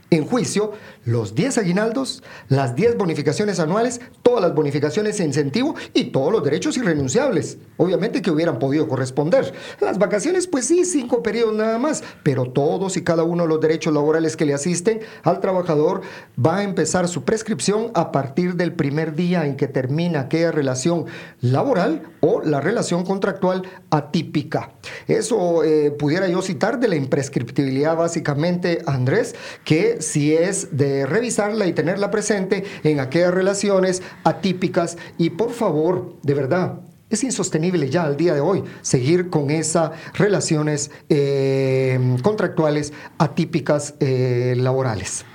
en 0.10 0.26
juicio 0.26 0.72
los 1.10 1.34
10 1.34 1.58
aguinaldos, 1.58 2.24
las 2.50 2.76
10 2.76 2.98
bonificaciones 2.98 3.60
anuales, 3.60 4.00
todas 4.22 4.42
las 4.42 4.54
bonificaciones 4.54 5.20
e 5.20 5.24
incentivo 5.24 5.74
y 5.94 6.06
todos 6.06 6.32
los 6.32 6.44
derechos 6.44 6.78
irrenunciables, 6.78 7.58
obviamente 7.78 8.22
que 8.22 8.30
hubieran 8.30 8.60
podido 8.60 8.88
corresponder. 8.88 9.52
Las 9.82 9.98
vacaciones, 9.98 10.46
pues 10.46 10.66
sí, 10.66 10.86
cinco 10.86 11.24
periodos 11.24 11.56
nada 11.56 11.80
más, 11.80 12.04
pero 12.24 12.52
todos 12.52 12.96
y 12.96 13.04
cada 13.04 13.24
uno 13.24 13.44
de 13.44 13.50
los 13.50 13.60
derechos 13.60 13.94
laborales 13.94 14.38
que 14.38 14.46
le 14.46 14.54
asisten 14.54 15.02
al 15.24 15.40
trabajador 15.40 16.02
va 16.44 16.58
a 16.58 16.64
empezar 16.64 17.08
su 17.08 17.24
prescripción 17.24 17.92
a 17.96 18.12
partir 18.12 18.56
del 18.56 18.74
primer 18.74 19.16
día 19.16 19.46
en 19.48 19.58
que 19.58 19.68
termina 19.68 20.22
aquella 20.22 20.52
relación 20.52 21.06
laboral 21.42 22.04
o 22.22 22.42
la 22.44 22.62
relación 22.62 23.04
contractual 23.04 23.64
atípica. 23.90 24.74
Eso 25.08 25.64
eh, 25.64 25.90
pudiera 25.90 26.28
yo 26.28 26.44
citar 26.44 26.80
de 26.80 26.88
la 26.88 26.96
imprescriptibilidad 26.96 27.96
básicamente, 27.96 28.84
Andrés, 28.86 29.34
que 29.64 30.02
si 30.02 30.36
es 30.36 30.78
de 30.78 30.99
revisarla 31.06 31.68
y 31.68 31.74
tenerla 31.74 32.12
presente 32.12 32.64
en 32.84 33.00
aquellas 33.00 33.34
relaciones 33.34 34.02
atípicas 34.24 34.98
y 35.18 35.32
por 35.32 35.52
favor, 35.52 36.16
de 36.24 36.34
verdad, 36.34 36.80
es 37.10 37.24
insostenible 37.24 37.90
ya 37.90 38.04
al 38.04 38.18
día 38.18 38.34
de 38.34 38.40
hoy 38.40 38.64
seguir 38.82 39.30
con 39.30 39.50
esas 39.50 39.92
relaciones 40.14 40.92
eh, 41.10 42.18
contractuales 42.22 42.94
atípicas 43.18 43.96
eh, 44.00 44.54
laborales. 44.58 45.26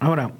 Ahora, 0.00 0.32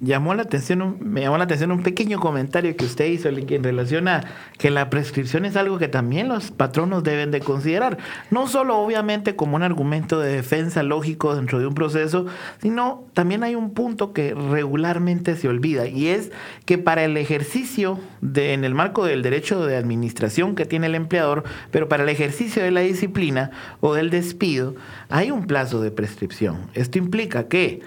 llamó 0.00 0.34
la 0.34 0.42
atención, 0.42 0.98
me 1.00 1.22
llamó 1.22 1.36
la 1.36 1.44
atención 1.44 1.72
un 1.72 1.82
pequeño 1.82 2.20
comentario 2.20 2.76
que 2.76 2.84
usted 2.84 3.06
hizo 3.06 3.28
en 3.28 3.64
relación 3.64 4.06
a 4.06 4.22
que 4.56 4.70
la 4.70 4.88
prescripción 4.88 5.44
es 5.44 5.56
algo 5.56 5.78
que 5.78 5.88
también 5.88 6.28
los 6.28 6.52
patronos 6.52 7.02
deben 7.02 7.32
de 7.32 7.40
considerar. 7.40 7.98
No 8.30 8.46
solo 8.46 8.78
obviamente 8.78 9.34
como 9.34 9.56
un 9.56 9.62
argumento 9.62 10.20
de 10.20 10.32
defensa 10.32 10.82
lógico 10.82 11.34
dentro 11.34 11.58
de 11.58 11.66
un 11.66 11.74
proceso, 11.74 12.26
sino 12.60 13.04
también 13.14 13.42
hay 13.42 13.56
un 13.56 13.74
punto 13.74 14.12
que 14.12 14.34
regularmente 14.34 15.34
se 15.36 15.48
olvida 15.48 15.86
y 15.88 16.08
es 16.08 16.30
que 16.64 16.78
para 16.78 17.04
el 17.04 17.16
ejercicio 17.16 17.98
de, 18.20 18.52
en 18.52 18.64
el 18.64 18.74
marco 18.74 19.04
del 19.04 19.22
derecho 19.22 19.66
de 19.66 19.76
administración 19.76 20.54
que 20.54 20.66
tiene 20.66 20.86
el 20.86 20.94
empleador, 20.94 21.42
pero 21.72 21.88
para 21.88 22.04
el 22.04 22.08
ejercicio 22.08 22.62
de 22.62 22.70
la 22.70 22.80
disciplina 22.80 23.50
o 23.80 23.94
del 23.94 24.10
despido, 24.10 24.76
hay 25.08 25.32
un 25.32 25.46
plazo 25.46 25.80
de 25.80 25.90
prescripción. 25.90 26.58
Esto 26.74 26.98
implica 26.98 27.48
que 27.48 27.82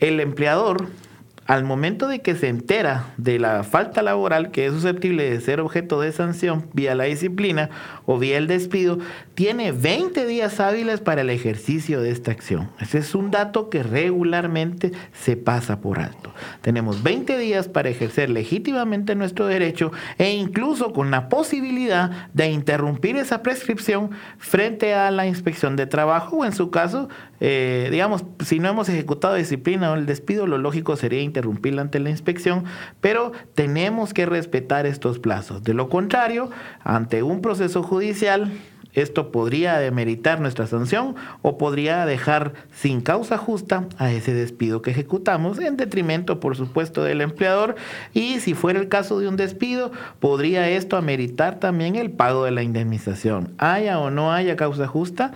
el 0.00 0.18
empleador, 0.20 0.88
al 1.46 1.64
momento 1.64 2.06
de 2.06 2.20
que 2.20 2.36
se 2.36 2.46
entera 2.46 3.06
de 3.16 3.40
la 3.40 3.64
falta 3.64 4.02
laboral 4.02 4.52
que 4.52 4.66
es 4.66 4.72
susceptible 4.72 5.28
de 5.28 5.40
ser 5.40 5.60
objeto 5.60 6.00
de 6.00 6.12
sanción 6.12 6.68
vía 6.74 6.94
la 6.94 7.04
disciplina 7.04 7.70
o 8.06 8.20
vía 8.20 8.38
el 8.38 8.46
despido, 8.46 9.00
tiene 9.34 9.72
20 9.72 10.26
días 10.26 10.60
hábiles 10.60 11.00
para 11.00 11.22
el 11.22 11.30
ejercicio 11.30 12.00
de 12.02 12.10
esta 12.10 12.30
acción. 12.30 12.70
Ese 12.78 12.98
es 12.98 13.16
un 13.16 13.32
dato 13.32 13.68
que 13.68 13.82
regularmente 13.82 14.92
se 15.12 15.36
pasa 15.36 15.80
por 15.80 15.98
alto. 15.98 16.32
Tenemos 16.60 17.02
20 17.02 17.36
días 17.36 17.66
para 17.66 17.88
ejercer 17.88 18.30
legítimamente 18.30 19.16
nuestro 19.16 19.48
derecho 19.48 19.90
e 20.18 20.30
incluso 20.30 20.92
con 20.92 21.10
la 21.10 21.28
posibilidad 21.28 22.28
de 22.32 22.48
interrumpir 22.48 23.16
esa 23.16 23.42
prescripción 23.42 24.10
frente 24.38 24.94
a 24.94 25.10
la 25.10 25.26
inspección 25.26 25.74
de 25.74 25.86
trabajo 25.86 26.36
o 26.36 26.44
en 26.44 26.52
su 26.52 26.70
caso, 26.70 27.08
eh, 27.40 27.88
digamos, 27.90 28.24
si 28.44 28.58
no 28.58 28.68
hemos 28.68 28.88
ejecutado 28.88 29.34
disciplina 29.34 29.90
o 29.90 29.94
el 29.94 30.06
despido, 30.06 30.46
lo 30.46 30.58
lógico 30.58 30.96
sería 30.96 31.22
interrumpirla 31.22 31.82
ante 31.82 31.98
la 31.98 32.10
inspección, 32.10 32.64
pero 33.00 33.32
tenemos 33.54 34.12
que 34.12 34.26
respetar 34.26 34.86
estos 34.86 35.18
plazos. 35.18 35.62
De 35.62 35.74
lo 35.74 35.88
contrario, 35.88 36.50
ante 36.84 37.22
un 37.22 37.40
proceso 37.40 37.82
judicial, 37.82 38.52
esto 38.92 39.30
podría 39.30 39.78
demeritar 39.78 40.40
nuestra 40.40 40.66
sanción 40.66 41.14
o 41.42 41.58
podría 41.58 42.04
dejar 42.06 42.54
sin 42.72 43.00
causa 43.00 43.38
justa 43.38 43.86
a 43.98 44.10
ese 44.10 44.34
despido 44.34 44.82
que 44.82 44.90
ejecutamos, 44.90 45.60
en 45.60 45.76
detrimento, 45.76 46.40
por 46.40 46.56
supuesto, 46.56 47.04
del 47.04 47.20
empleador. 47.20 47.76
Y 48.14 48.40
si 48.40 48.54
fuera 48.54 48.80
el 48.80 48.88
caso 48.88 49.20
de 49.20 49.28
un 49.28 49.36
despido, 49.36 49.92
podría 50.18 50.68
esto 50.68 50.96
ameritar 50.96 51.60
también 51.60 51.94
el 51.94 52.10
pago 52.10 52.44
de 52.44 52.50
la 52.50 52.62
indemnización. 52.62 53.54
Haya 53.58 53.98
o 54.00 54.10
no 54.10 54.32
haya 54.32 54.56
causa 54.56 54.88
justa, 54.88 55.32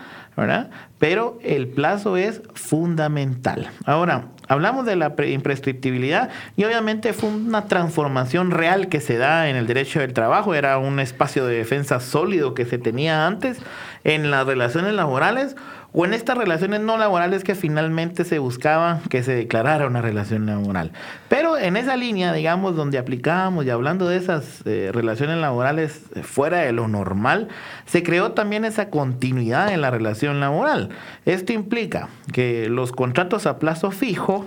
Pero 0.98 1.38
el 1.42 1.68
plazo 1.68 2.16
es 2.16 2.42
fundamental. 2.54 3.70
Ahora, 3.84 4.26
hablamos 4.48 4.86
de 4.86 4.96
la 4.96 5.14
imprescriptibilidad 5.26 6.30
y 6.56 6.64
obviamente 6.64 7.12
fue 7.12 7.30
una 7.30 7.66
transformación 7.66 8.50
real 8.50 8.88
que 8.88 9.00
se 9.00 9.16
da 9.16 9.48
en 9.48 9.56
el 9.56 9.66
derecho 9.66 10.00
del 10.00 10.12
trabajo. 10.12 10.54
Era 10.54 10.78
un 10.78 10.98
espacio 11.00 11.46
de 11.46 11.56
defensa 11.56 12.00
sólido 12.00 12.54
que 12.54 12.64
se 12.64 12.78
tenía 12.78 13.26
antes 13.26 13.58
en 14.02 14.30
las 14.30 14.46
relaciones 14.46 14.94
laborales 14.94 15.56
o 15.96 16.04
en 16.04 16.12
estas 16.12 16.36
relaciones 16.36 16.80
no 16.80 16.98
laborales 16.98 17.44
que 17.44 17.54
finalmente 17.54 18.24
se 18.24 18.40
buscaba 18.40 19.00
que 19.08 19.22
se 19.22 19.32
declarara 19.32 19.86
una 19.86 20.02
relación 20.02 20.44
laboral. 20.44 20.90
Pero 21.28 21.56
en 21.56 21.76
esa 21.76 21.96
línea, 21.96 22.32
digamos, 22.32 22.74
donde 22.74 22.98
aplicábamos 22.98 23.64
y 23.64 23.70
hablando 23.70 24.08
de 24.08 24.16
esas 24.16 24.62
eh, 24.64 24.90
relaciones 24.92 25.36
laborales 25.38 26.02
fuera 26.22 26.58
de 26.58 26.72
lo 26.72 26.88
normal, 26.88 27.46
se 27.86 28.02
creó 28.02 28.32
también 28.32 28.64
esa 28.64 28.90
continuidad 28.90 29.72
en 29.72 29.82
la 29.82 29.92
relación 29.92 30.40
laboral. 30.40 30.88
Esto 31.26 31.52
implica 31.52 32.08
que 32.32 32.68
los 32.68 32.90
contratos 32.90 33.46
a 33.46 33.60
plazo 33.60 33.92
fijo 33.92 34.46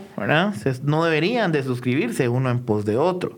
no 0.84 1.06
deberían 1.06 1.54
de 1.54 1.63
suscribirse 1.63 2.27
uno 2.27 2.50
en 2.50 2.60
pos 2.60 2.84
de 2.84 2.98
otro. 2.98 3.38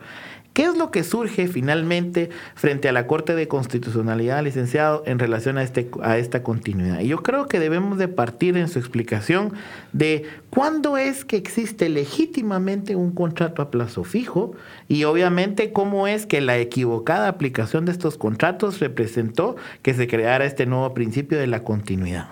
¿Qué 0.53 0.63
es 0.65 0.77
lo 0.77 0.91
que 0.91 1.03
surge 1.03 1.47
finalmente 1.47 2.29
frente 2.55 2.89
a 2.89 2.91
la 2.91 3.07
Corte 3.07 3.35
de 3.35 3.47
Constitucionalidad, 3.47 4.43
licenciado, 4.43 5.03
en 5.05 5.19
relación 5.19 5.57
a, 5.57 5.63
este, 5.63 5.89
a 6.01 6.17
esta 6.17 6.43
continuidad? 6.43 6.99
Y 6.99 7.07
yo 7.07 7.23
creo 7.23 7.47
que 7.47 7.59
debemos 7.59 7.97
de 7.97 8.07
partir 8.07 8.57
en 8.57 8.67
su 8.67 8.79
explicación 8.79 9.53
de 9.93 10.23
cuándo 10.49 10.97
es 10.97 11.23
que 11.23 11.37
existe 11.37 11.87
legítimamente 11.87 12.95
un 12.95 13.11
contrato 13.11 13.61
a 13.61 13.71
plazo 13.71 14.03
fijo 14.03 14.53
y 14.87 15.03
obviamente 15.05 15.71
cómo 15.71 16.07
es 16.07 16.25
que 16.25 16.41
la 16.41 16.57
equivocada 16.57 17.27
aplicación 17.27 17.85
de 17.85 17.91
estos 17.91 18.17
contratos 18.17 18.79
representó 18.79 19.55
que 19.81 19.93
se 19.93 20.07
creara 20.07 20.45
este 20.45 20.65
nuevo 20.65 20.93
principio 20.93 21.37
de 21.37 21.47
la 21.47 21.63
continuidad. 21.63 22.29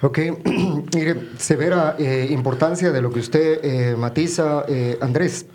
Ok, 0.00 0.18
mire, 0.94 1.16
severa 1.38 1.96
eh, 1.98 2.28
importancia 2.30 2.92
de 2.92 3.02
lo 3.02 3.10
que 3.10 3.20
usted 3.20 3.60
eh, 3.64 3.96
matiza, 3.96 4.64
eh, 4.68 4.96
Andrés. 5.00 5.46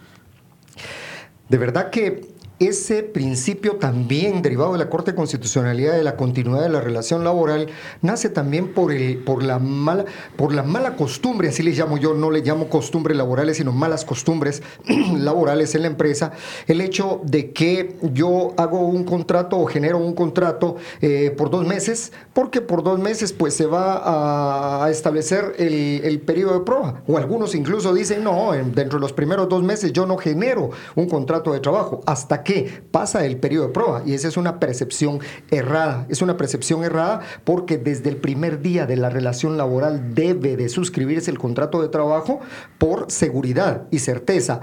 De 1.53 1.59
verdad 1.59 1.91
que 1.91 2.32
ese 2.67 3.03
principio 3.03 3.75
también 3.75 4.41
derivado 4.41 4.73
de 4.73 4.79
la 4.79 4.89
Corte 4.89 5.11
de 5.11 5.15
Constitucionalidad 5.15 5.93
de 5.93 6.03
la 6.03 6.15
continuidad 6.15 6.63
de 6.63 6.69
la 6.69 6.81
relación 6.81 7.23
laboral 7.23 7.67
nace 8.01 8.29
también 8.29 8.73
por, 8.73 8.91
el, 8.91 9.17
por, 9.17 9.43
la 9.43 9.59
mala, 9.59 10.05
por 10.35 10.53
la 10.53 10.63
mala 10.63 10.95
costumbre, 10.95 11.49
así 11.49 11.63
le 11.63 11.71
llamo 11.71 11.97
yo, 11.97 12.13
no 12.13 12.31
le 12.31 12.41
llamo 12.41 12.69
costumbres 12.69 13.17
laborales, 13.17 13.57
sino 13.57 13.71
malas 13.71 14.05
costumbres 14.05 14.61
laborales 15.17 15.75
en 15.75 15.81
la 15.81 15.87
empresa, 15.87 16.31
el 16.67 16.81
hecho 16.81 17.21
de 17.23 17.51
que 17.51 17.97
yo 18.13 18.53
hago 18.57 18.79
un 18.79 19.03
contrato 19.03 19.57
o 19.57 19.65
genero 19.65 19.97
un 19.97 20.13
contrato 20.13 20.77
eh, 21.01 21.33
por 21.37 21.49
dos 21.49 21.65
meses, 21.65 22.11
porque 22.33 22.61
por 22.61 22.83
dos 22.83 22.99
meses 22.99 23.33
pues 23.33 23.53
se 23.53 23.65
va 23.65 24.83
a 24.85 24.89
establecer 24.89 25.55
el, 25.57 26.01
el 26.03 26.21
periodo 26.21 26.59
de 26.59 26.65
prueba, 26.65 27.01
o 27.07 27.17
algunos 27.17 27.55
incluso 27.55 27.93
dicen, 27.93 28.23
no, 28.23 28.51
dentro 28.51 28.99
de 28.99 29.01
los 29.01 29.13
primeros 29.13 29.49
dos 29.49 29.63
meses 29.63 29.91
yo 29.91 30.05
no 30.05 30.17
genero 30.17 30.69
un 30.95 31.09
contrato 31.09 31.51
de 31.51 31.59
trabajo, 31.59 32.01
hasta 32.05 32.43
que 32.43 32.52
pasa 32.91 33.25
el 33.25 33.37
periodo 33.37 33.67
de 33.67 33.73
prueba 33.73 34.03
y 34.05 34.13
esa 34.13 34.27
es 34.27 34.37
una 34.37 34.59
percepción 34.59 35.19
errada. 35.51 36.05
Es 36.09 36.21
una 36.21 36.37
percepción 36.37 36.83
errada 36.83 37.21
porque 37.43 37.77
desde 37.77 38.09
el 38.09 38.17
primer 38.17 38.61
día 38.61 38.85
de 38.85 38.97
la 38.97 39.09
relación 39.09 39.57
laboral 39.57 40.13
debe 40.13 40.57
de 40.57 40.69
suscribirse 40.69 41.31
el 41.31 41.39
contrato 41.39 41.81
de 41.81 41.89
trabajo 41.89 42.39
por 42.77 43.11
seguridad 43.11 43.87
y 43.91 43.99
certeza 43.99 44.61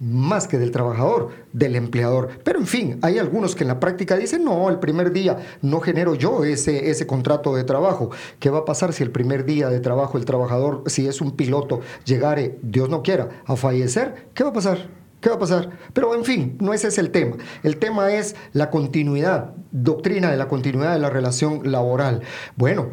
más 0.00 0.48
que 0.48 0.58
del 0.58 0.70
trabajador, 0.70 1.28
del 1.52 1.76
empleador. 1.76 2.30
Pero 2.42 2.58
en 2.58 2.66
fin, 2.66 2.98
hay 3.02 3.18
algunos 3.18 3.54
que 3.54 3.64
en 3.64 3.68
la 3.68 3.78
práctica 3.80 4.16
dicen, 4.16 4.44
no, 4.44 4.70
el 4.70 4.78
primer 4.78 5.12
día 5.12 5.36
no 5.60 5.80
genero 5.80 6.14
yo 6.14 6.42
ese, 6.42 6.90
ese 6.90 7.06
contrato 7.06 7.54
de 7.54 7.64
trabajo. 7.64 8.10
¿Qué 8.40 8.48
va 8.48 8.60
a 8.60 8.64
pasar 8.64 8.94
si 8.94 9.02
el 9.02 9.10
primer 9.10 9.44
día 9.44 9.68
de 9.68 9.80
trabajo 9.80 10.16
el 10.16 10.24
trabajador, 10.24 10.84
si 10.86 11.06
es 11.06 11.20
un 11.20 11.32
piloto, 11.32 11.80
llegare, 12.04 12.58
Dios 12.62 12.88
no 12.88 13.02
quiera, 13.02 13.42
a 13.44 13.56
fallecer? 13.56 14.28
¿Qué 14.32 14.42
va 14.42 14.50
a 14.50 14.54
pasar? 14.54 14.99
¿Qué 15.20 15.28
va 15.28 15.36
a 15.36 15.38
pasar? 15.38 15.70
Pero 15.92 16.14
en 16.14 16.24
fin, 16.24 16.56
no 16.60 16.72
ese 16.72 16.88
es 16.88 16.98
el 16.98 17.10
tema. 17.10 17.36
El 17.62 17.76
tema 17.76 18.12
es 18.12 18.36
la 18.52 18.70
continuidad, 18.70 19.54
doctrina 19.70 20.30
de 20.30 20.36
la 20.36 20.48
continuidad 20.48 20.94
de 20.94 20.98
la 20.98 21.10
relación 21.10 21.70
laboral. 21.70 22.22
Bueno, 22.56 22.88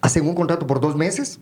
hacen 0.00 0.26
un 0.26 0.34
contrato 0.34 0.66
por 0.66 0.80
dos 0.80 0.96
meses, 0.96 1.40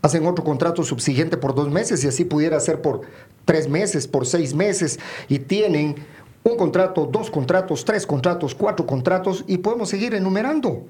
hacen 0.00 0.26
otro 0.26 0.44
contrato 0.44 0.82
subsiguiente 0.82 1.36
por 1.36 1.54
dos 1.54 1.70
meses 1.70 2.02
y 2.04 2.08
así 2.08 2.24
pudiera 2.24 2.58
ser 2.60 2.80
por 2.80 3.02
tres 3.44 3.68
meses, 3.68 4.08
por 4.08 4.26
seis 4.26 4.54
meses 4.54 4.98
y 5.28 5.38
tienen 5.40 5.96
un 6.42 6.56
contrato, 6.56 7.06
dos 7.06 7.30
contratos, 7.30 7.84
tres 7.84 8.06
contratos, 8.06 8.54
cuatro 8.54 8.86
contratos 8.86 9.44
y 9.46 9.58
podemos 9.58 9.90
seguir 9.90 10.14
enumerando. 10.14 10.86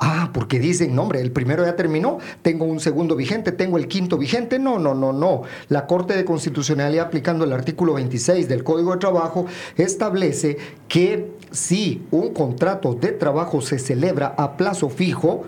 Ah, 0.00 0.30
porque 0.32 0.60
dicen, 0.60 0.94
no, 0.94 1.02
hombre, 1.02 1.20
el 1.20 1.32
primero 1.32 1.64
ya 1.64 1.74
terminó, 1.74 2.18
tengo 2.42 2.64
un 2.64 2.78
segundo 2.78 3.16
vigente, 3.16 3.50
tengo 3.50 3.78
el 3.78 3.88
quinto 3.88 4.16
vigente. 4.16 4.60
No, 4.60 4.78
no, 4.78 4.94
no, 4.94 5.12
no. 5.12 5.42
La 5.68 5.86
Corte 5.86 6.16
de 6.16 6.24
Constitucionalidad, 6.24 7.06
aplicando 7.06 7.44
el 7.44 7.52
artículo 7.52 7.94
26 7.94 8.48
del 8.48 8.62
Código 8.62 8.92
de 8.92 8.98
Trabajo, 8.98 9.46
establece 9.76 10.56
que 10.86 11.32
si 11.50 12.06
un 12.12 12.32
contrato 12.32 12.94
de 12.94 13.08
trabajo 13.08 13.60
se 13.60 13.80
celebra 13.80 14.34
a 14.38 14.56
plazo 14.56 14.88
fijo, 14.88 15.46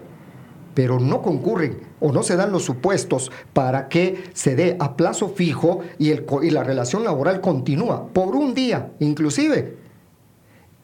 pero 0.74 0.98
no 0.98 1.22
concurren 1.22 1.78
o 2.00 2.10
no 2.10 2.22
se 2.24 2.36
dan 2.36 2.50
los 2.50 2.64
supuestos 2.64 3.30
para 3.52 3.88
que 3.88 4.30
se 4.32 4.56
dé 4.56 4.76
a 4.80 4.96
plazo 4.96 5.28
fijo 5.28 5.80
y, 5.98 6.12
la 6.50 6.64
relación 6.64 7.04
laboral 7.04 7.40
continúa 7.40 8.08
por 8.08 8.34
un 8.34 8.54
día, 8.54 8.90
inclusive 8.98 9.79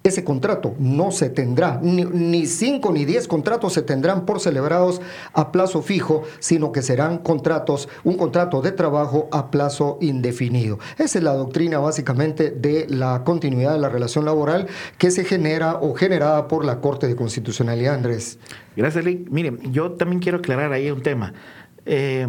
ese 0.08 0.24
contrato 0.24 0.74
no 0.78 1.10
se 1.10 1.30
tendrá, 1.30 1.78
ni, 1.82 2.46
cinco 2.46 2.92
ni 2.92 3.04
diez 3.04 3.28
contratos 3.28 3.72
se 3.72 3.82
tendrán 3.82 4.24
por 4.24 4.40
celebrados 4.40 5.00
a 5.32 5.52
plazo 5.52 5.82
fijo, 5.82 6.22
sino 6.38 6.72
que 6.72 6.82
serán 6.82 7.18
contratos, 7.18 7.88
un 8.04 8.16
contrato 8.16 8.62
de 8.62 8.72
trabajo 8.72 9.28
a 9.32 9.50
plazo 9.50 9.98
indefinido. 10.00 10.78
Esa 10.98 11.18
es 11.18 11.24
la 11.24 11.34
doctrina 11.34 11.78
básicamente 11.78 12.50
de 12.50 12.86
la 12.88 13.24
continuidad 13.24 13.72
de 13.72 13.78
la 13.78 13.88
relación 13.88 14.24
laboral 14.24 14.66
que 14.98 15.10
se 15.10 15.24
genera 15.24 15.74
o 15.74 15.94
generada 15.94 16.48
por 16.48 16.64
la 16.64 16.80
Corte 16.80 17.06
de 17.08 17.16
Constitucionalidad, 17.16 17.94
Andrés. 17.94 18.38
Gracias, 18.76 19.04
Lee. 19.04 19.24
Miren, 19.30 19.72
yo 19.72 19.92
también 19.92 20.20
quiero 20.20 20.38
aclarar 20.38 20.72
ahí 20.72 20.90
un 20.90 21.02
tema. 21.02 21.32
Eh, 21.86 22.26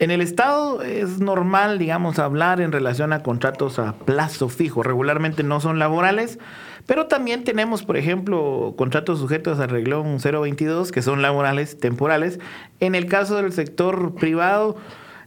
en 0.00 0.10
el 0.10 0.22
Estado 0.22 0.82
es 0.82 1.20
normal, 1.20 1.78
digamos, 1.78 2.18
hablar 2.18 2.62
en 2.62 2.72
relación 2.72 3.12
a 3.12 3.22
contratos 3.22 3.78
a 3.78 3.92
plazo 3.92 4.48
fijo. 4.48 4.82
Regularmente 4.82 5.42
no 5.42 5.60
son 5.60 5.78
laborales, 5.78 6.38
pero 6.90 7.06
también 7.06 7.44
tenemos, 7.44 7.84
por 7.84 7.96
ejemplo, 7.96 8.74
contratos 8.76 9.20
sujetos 9.20 9.60
al 9.60 9.68
reglón 9.68 10.18
022 10.18 10.90
que 10.90 11.02
son 11.02 11.22
laborales 11.22 11.78
temporales. 11.78 12.40
En 12.80 12.96
el 12.96 13.06
caso 13.06 13.36
del 13.36 13.52
sector 13.52 14.16
privado, 14.16 14.74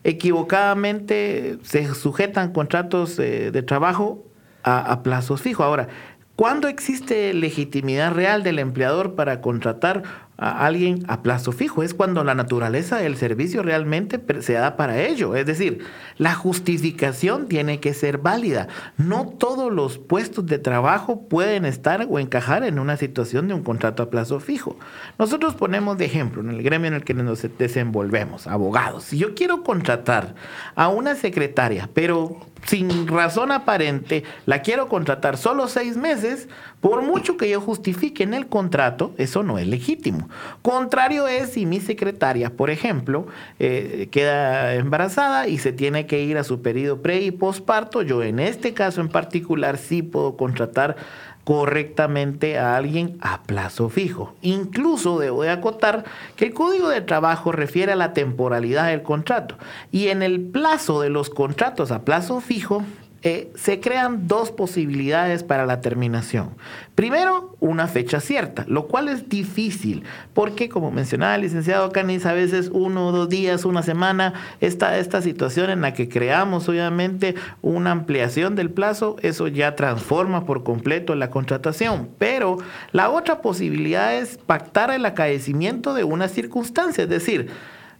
equivocadamente 0.03 1.59
se 1.63 1.85
sujetan 1.95 2.51
contratos 2.51 3.17
eh, 3.17 3.49
de 3.51 3.63
trabajo 3.63 4.25
a, 4.61 4.79
a 4.91 5.03
plazos 5.03 5.41
fijos. 5.41 5.65
Ahora, 5.65 5.87
¿cuándo 6.35 6.67
existe 6.67 7.33
legitimidad 7.33 8.11
real 8.13 8.43
del 8.43 8.59
empleador 8.59 9.15
para 9.15 9.39
contratar 9.39 10.03
a 10.43 10.65
alguien 10.65 11.03
a 11.07 11.21
plazo 11.21 11.51
fijo. 11.51 11.83
Es 11.83 11.93
cuando 11.93 12.23
la 12.23 12.35
naturaleza 12.35 12.97
del 12.97 13.15
servicio 13.15 13.63
realmente 13.63 14.19
se 14.41 14.53
da 14.53 14.75
para 14.75 15.01
ello. 15.01 15.35
Es 15.35 15.45
decir, 15.45 15.79
la 16.17 16.35
justificación 16.35 17.47
tiene 17.47 17.79
que 17.79 17.93
ser 17.93 18.17
válida. 18.17 18.67
No 18.97 19.27
todos 19.27 19.71
los 19.71 19.97
puestos 19.97 20.45
de 20.45 20.59
trabajo 20.59 21.27
pueden 21.29 21.65
estar 21.65 22.05
o 22.09 22.19
encajar 22.19 22.63
en 22.63 22.79
una 22.79 22.97
situación 22.97 23.47
de 23.47 23.53
un 23.53 23.63
contrato 23.63 24.03
a 24.03 24.09
plazo 24.09 24.39
fijo. 24.39 24.77
Nosotros 25.17 25.55
ponemos 25.55 25.97
de 25.97 26.05
ejemplo 26.05 26.41
en 26.41 26.49
el 26.49 26.61
gremio 26.61 26.89
en 26.89 26.95
el 26.95 27.03
que 27.03 27.13
nos 27.13 27.47
desenvolvemos, 27.57 28.47
abogados. 28.47 29.05
Si 29.05 29.17
yo 29.17 29.35
quiero 29.35 29.63
contratar 29.63 30.35
a 30.75 30.89
una 30.89 31.15
secretaria, 31.15 31.89
pero 31.93 32.41
sin 32.65 33.07
razón 33.07 33.51
aparente, 33.51 34.23
la 34.45 34.61
quiero 34.61 34.87
contratar 34.87 35.37
solo 35.37 35.67
seis 35.67 35.97
meses, 35.97 36.47
por 36.81 37.01
mucho 37.01 37.37
que 37.37 37.49
yo 37.49 37.61
justifique 37.61 38.23
en 38.23 38.33
el 38.33 38.47
contrato, 38.47 39.13
eso 39.17 39.43
no 39.43 39.57
es 39.57 39.67
legítimo. 39.67 40.29
Contrario 40.61 41.27
es 41.27 41.53
si 41.53 41.65
mi 41.65 41.79
secretaria, 41.79 42.49
por 42.49 42.69
ejemplo, 42.69 43.27
eh, 43.59 44.09
queda 44.11 44.75
embarazada 44.75 45.47
y 45.47 45.57
se 45.57 45.71
tiene 45.71 46.07
que 46.07 46.23
ir 46.23 46.37
a 46.37 46.43
su 46.43 46.61
periodo 46.61 47.01
pre 47.01 47.21
y 47.21 47.31
posparto, 47.31 48.01
yo 48.01 48.23
en 48.23 48.39
este 48.39 48.73
caso 48.73 49.01
en 49.01 49.09
particular 49.09 49.77
sí 49.77 50.01
puedo 50.01 50.37
contratar 50.37 50.95
correctamente 51.43 52.57
a 52.57 52.75
alguien 52.75 53.17
a 53.21 53.43
plazo 53.43 53.89
fijo. 53.89 54.33
Incluso 54.41 55.19
debo 55.19 55.43
de 55.43 55.49
acotar 55.49 56.05
que 56.35 56.45
el 56.45 56.53
Código 56.53 56.89
de 56.89 57.01
Trabajo 57.01 57.51
refiere 57.51 57.91
a 57.91 57.97
la 57.97 58.13
temporalidad 58.13 58.87
del 58.87 59.03
contrato 59.03 59.57
y 59.91 60.07
en 60.07 60.23
el 60.23 60.41
plazo 60.41 61.01
de 61.01 61.09
los 61.09 61.29
contratos 61.29 61.91
a 61.91 62.03
plazo 62.03 62.39
fijo 62.39 62.83
eh, 63.25 63.51
se 63.55 63.79
crean 63.79 64.27
dos 64.27 64.51
posibilidades 64.51 65.43
para 65.43 65.65
la 65.65 65.79
terminación. 65.79 66.49
Primero, 66.93 67.55
una 67.61 67.87
fecha 67.87 68.19
cierta, 68.19 68.65
lo 68.67 68.87
cual 68.87 69.07
es 69.07 69.29
difícil, 69.29 70.03
porque 70.33 70.67
como 70.67 70.91
mencionaba 70.91 71.35
el 71.35 71.41
licenciado 71.41 71.91
Canis, 71.91 72.25
a 72.25 72.33
veces 72.33 72.69
uno 72.73 73.07
o 73.07 73.11
dos 73.13 73.29
días, 73.29 73.63
una 73.63 73.81
semana, 73.81 74.33
está 74.59 74.97
esta 74.97 75.21
situación 75.21 75.69
en 75.69 75.81
la 75.81 75.93
que 75.93 76.09
creamos 76.09 76.67
obviamente 76.67 77.35
una 77.61 77.91
ampliación 77.91 78.55
del 78.55 78.69
plazo, 78.69 79.15
eso 79.21 79.47
ya 79.47 79.75
transforma 79.75 80.45
por 80.45 80.63
completo 80.63 81.15
la 81.15 81.29
contratación. 81.29 82.09
Pero 82.17 82.57
la 82.91 83.09
otra 83.09 83.41
posibilidad 83.41 84.13
es 84.15 84.37
pactar 84.37 84.91
el 84.91 85.05
acaecimiento 85.05 85.93
de 85.93 86.03
una 86.03 86.27
circunstancia, 86.27 87.05
es 87.05 87.09
decir, 87.09 87.49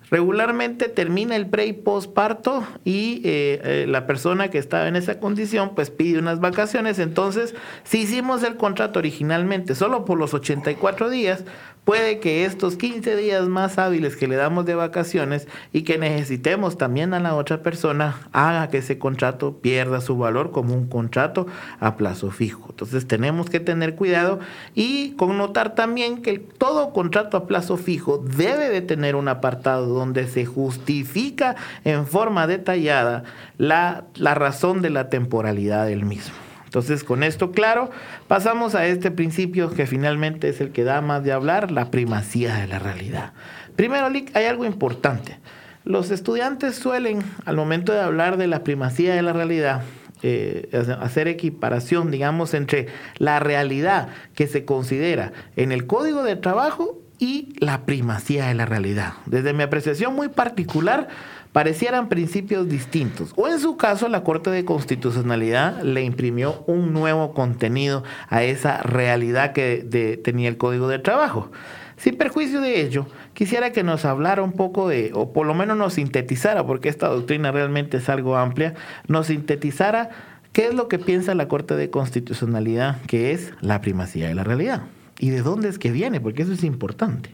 Regularmente 0.09 0.89
termina 0.89 1.35
el 1.35 1.47
pre 1.47 1.65
y 1.65 1.73
postparto 1.73 2.65
y 2.83 3.21
eh, 3.23 3.61
eh, 3.63 3.85
la 3.87 4.05
persona 4.05 4.49
que 4.49 4.57
estaba 4.57 4.87
en 4.87 4.95
esa 4.95 5.19
condición 5.19 5.75
pues 5.75 5.89
pide 5.89 6.19
unas 6.19 6.39
vacaciones. 6.39 6.99
Entonces, 6.99 7.55
si 7.83 8.01
hicimos 8.01 8.43
el 8.43 8.57
contrato 8.57 8.99
originalmente 8.99 9.75
solo 9.75 10.05
por 10.05 10.17
los 10.17 10.33
84 10.33 11.09
días, 11.09 11.43
Puede 11.85 12.19
que 12.19 12.45
estos 12.45 12.77
15 12.77 13.17
días 13.17 13.49
más 13.49 13.77
hábiles 13.77 14.15
que 14.15 14.29
le 14.29 14.37
damos 14.37 14.65
de 14.65 14.73
vacaciones 14.73 15.49
y 15.73 15.81
que 15.81 15.97
necesitemos 15.97 16.77
también 16.77 17.13
a 17.13 17.19
la 17.19 17.35
otra 17.35 17.61
persona 17.61 18.21
haga 18.31 18.69
que 18.69 18.77
ese 18.77 18.97
contrato 18.97 19.57
pierda 19.57 19.99
su 19.99 20.17
valor 20.17 20.51
como 20.51 20.73
un 20.73 20.87
contrato 20.87 21.45
a 21.81 21.97
plazo 21.97 22.31
fijo. 22.31 22.67
Entonces 22.69 23.05
tenemos 23.05 23.49
que 23.49 23.59
tener 23.59 23.95
cuidado 23.95 24.39
y 24.73 25.11
connotar 25.17 25.75
también 25.75 26.21
que 26.21 26.39
todo 26.39 26.93
contrato 26.93 27.35
a 27.35 27.47
plazo 27.47 27.75
fijo 27.75 28.17
debe 28.17 28.69
de 28.69 28.81
tener 28.81 29.17
un 29.17 29.27
apartado 29.27 29.87
donde 29.87 30.27
se 30.27 30.45
justifica 30.45 31.57
en 31.83 32.07
forma 32.07 32.47
detallada 32.47 33.25
la, 33.57 34.05
la 34.15 34.35
razón 34.35 34.81
de 34.81 34.89
la 34.89 35.09
temporalidad 35.09 35.85
del 35.85 36.05
mismo. 36.05 36.52
Entonces, 36.73 37.03
con 37.03 37.21
esto 37.21 37.51
claro, 37.51 37.91
pasamos 38.27 38.73
a 38.73 38.87
este 38.87 39.11
principio 39.11 39.69
que 39.69 39.85
finalmente 39.85 40.49
es 40.49 40.59
el 40.59 40.71
que 40.71 40.83
da 40.83 41.01
más 41.01 41.23
de 41.23 41.31
hablar, 41.31 41.69
la 41.69 41.91
primacía 41.91 42.55
de 42.55 42.65
la 42.65 42.79
realidad. 42.79 43.33
Primero, 43.75 44.07
hay 44.07 44.45
algo 44.45 44.65
importante. 44.65 45.37
Los 45.83 46.09
estudiantes 46.09 46.73
suelen, 46.73 47.21
al 47.45 47.57
momento 47.57 47.93
de 47.93 47.99
hablar 47.99 48.37
de 48.37 48.47
la 48.47 48.63
primacía 48.63 49.13
de 49.13 49.21
la 49.21 49.33
realidad, 49.33 49.83
eh, 50.23 50.67
hacer 50.99 51.27
equiparación, 51.27 52.09
digamos, 52.09 52.55
entre 52.55 52.87
la 53.19 53.39
realidad 53.39 54.07
que 54.33 54.47
se 54.47 54.65
considera 54.65 55.31
en 55.55 55.71
el 55.71 55.85
código 55.85 56.23
de 56.23 56.37
trabajo 56.37 56.99
y 57.19 57.53
la 57.59 57.85
primacía 57.85 58.47
de 58.47 58.55
la 58.55 58.65
realidad. 58.65 59.13
Desde 59.27 59.53
mi 59.53 59.61
apreciación 59.61 60.15
muy 60.15 60.29
particular, 60.29 61.07
parecieran 61.53 62.09
principios 62.09 62.67
distintos. 62.67 63.31
O 63.37 63.47
en 63.47 63.59
su 63.59 63.77
caso, 63.77 64.09
la 64.09 64.23
Corte 64.23 64.49
de 64.49 64.65
Constitucionalidad 64.65 65.81
le 65.83 66.03
imprimió 66.03 66.63
un 66.67 66.91
nuevo 66.91 67.33
contenido 67.33 68.03
a 68.27 68.43
esa 68.43 68.81
realidad 68.81 69.53
que 69.53 70.19
tenía 70.23 70.49
el 70.49 70.57
Código 70.57 70.89
de 70.89 70.99
Trabajo. 70.99 71.51
Sin 71.95 72.17
perjuicio 72.17 72.59
de 72.59 72.81
ello, 72.81 73.05
quisiera 73.33 73.71
que 73.71 73.83
nos 73.83 74.03
hablara 74.03 74.41
un 74.41 74.53
poco 74.53 74.89
de, 74.89 75.11
o 75.13 75.31
por 75.31 75.45
lo 75.45 75.53
menos 75.53 75.77
nos 75.77 75.93
sintetizara, 75.93 76.65
porque 76.65 76.89
esta 76.89 77.07
doctrina 77.07 77.51
realmente 77.51 77.97
es 77.97 78.09
algo 78.09 78.35
amplia, 78.35 78.73
nos 79.07 79.27
sintetizara 79.27 80.09
qué 80.51 80.67
es 80.67 80.73
lo 80.73 80.87
que 80.87 80.99
piensa 80.99 81.35
la 81.35 81.47
Corte 81.47 81.75
de 81.75 81.91
Constitucionalidad, 81.91 82.99
que 83.03 83.31
es 83.31 83.53
la 83.61 83.79
primacía 83.79 84.27
de 84.27 84.35
la 84.35 84.43
realidad. 84.43 84.81
¿Y 85.19 85.29
de 85.29 85.43
dónde 85.43 85.69
es 85.69 85.77
que 85.77 85.91
viene? 85.91 86.19
Porque 86.19 86.41
eso 86.41 86.51
es 86.51 86.63
importante. 86.63 87.29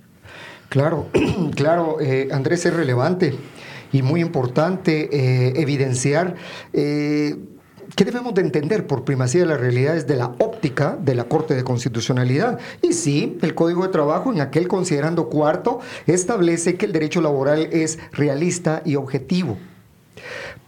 Claro, 0.67 1.07
claro, 1.55 1.97
eh, 2.01 2.27
Andrés, 2.31 2.65
es 2.65 2.73
relevante 2.73 3.33
y 3.91 4.01
muy 4.01 4.21
importante 4.21 5.09
eh, 5.11 5.53
evidenciar 5.55 6.35
eh, 6.73 7.35
¿Qué 7.95 8.05
debemos 8.05 8.35
de 8.35 8.41
entender 8.41 8.85
por 8.85 9.03
primacía 9.03 9.41
de 9.41 9.47
la 9.47 9.57
realidad 9.57 9.95
desde 9.95 10.15
la 10.15 10.27
óptica 10.37 10.97
de 11.01 11.15
la 11.15 11.23
Corte 11.23 11.55
de 11.55 11.63
Constitucionalidad? 11.63 12.59
Y 12.81 12.93
sí, 12.93 13.37
el 13.41 13.55
Código 13.55 13.83
de 13.83 13.89
Trabajo 13.89 14.31
en 14.31 14.41
aquel 14.41 14.67
considerando 14.67 15.27
cuarto 15.27 15.79
establece 16.05 16.75
que 16.75 16.85
el 16.85 16.91
derecho 16.91 17.19
laboral 17.19 17.67
es 17.71 17.97
realista 18.11 18.83
y 18.85 18.95
objetivo. 18.95 19.57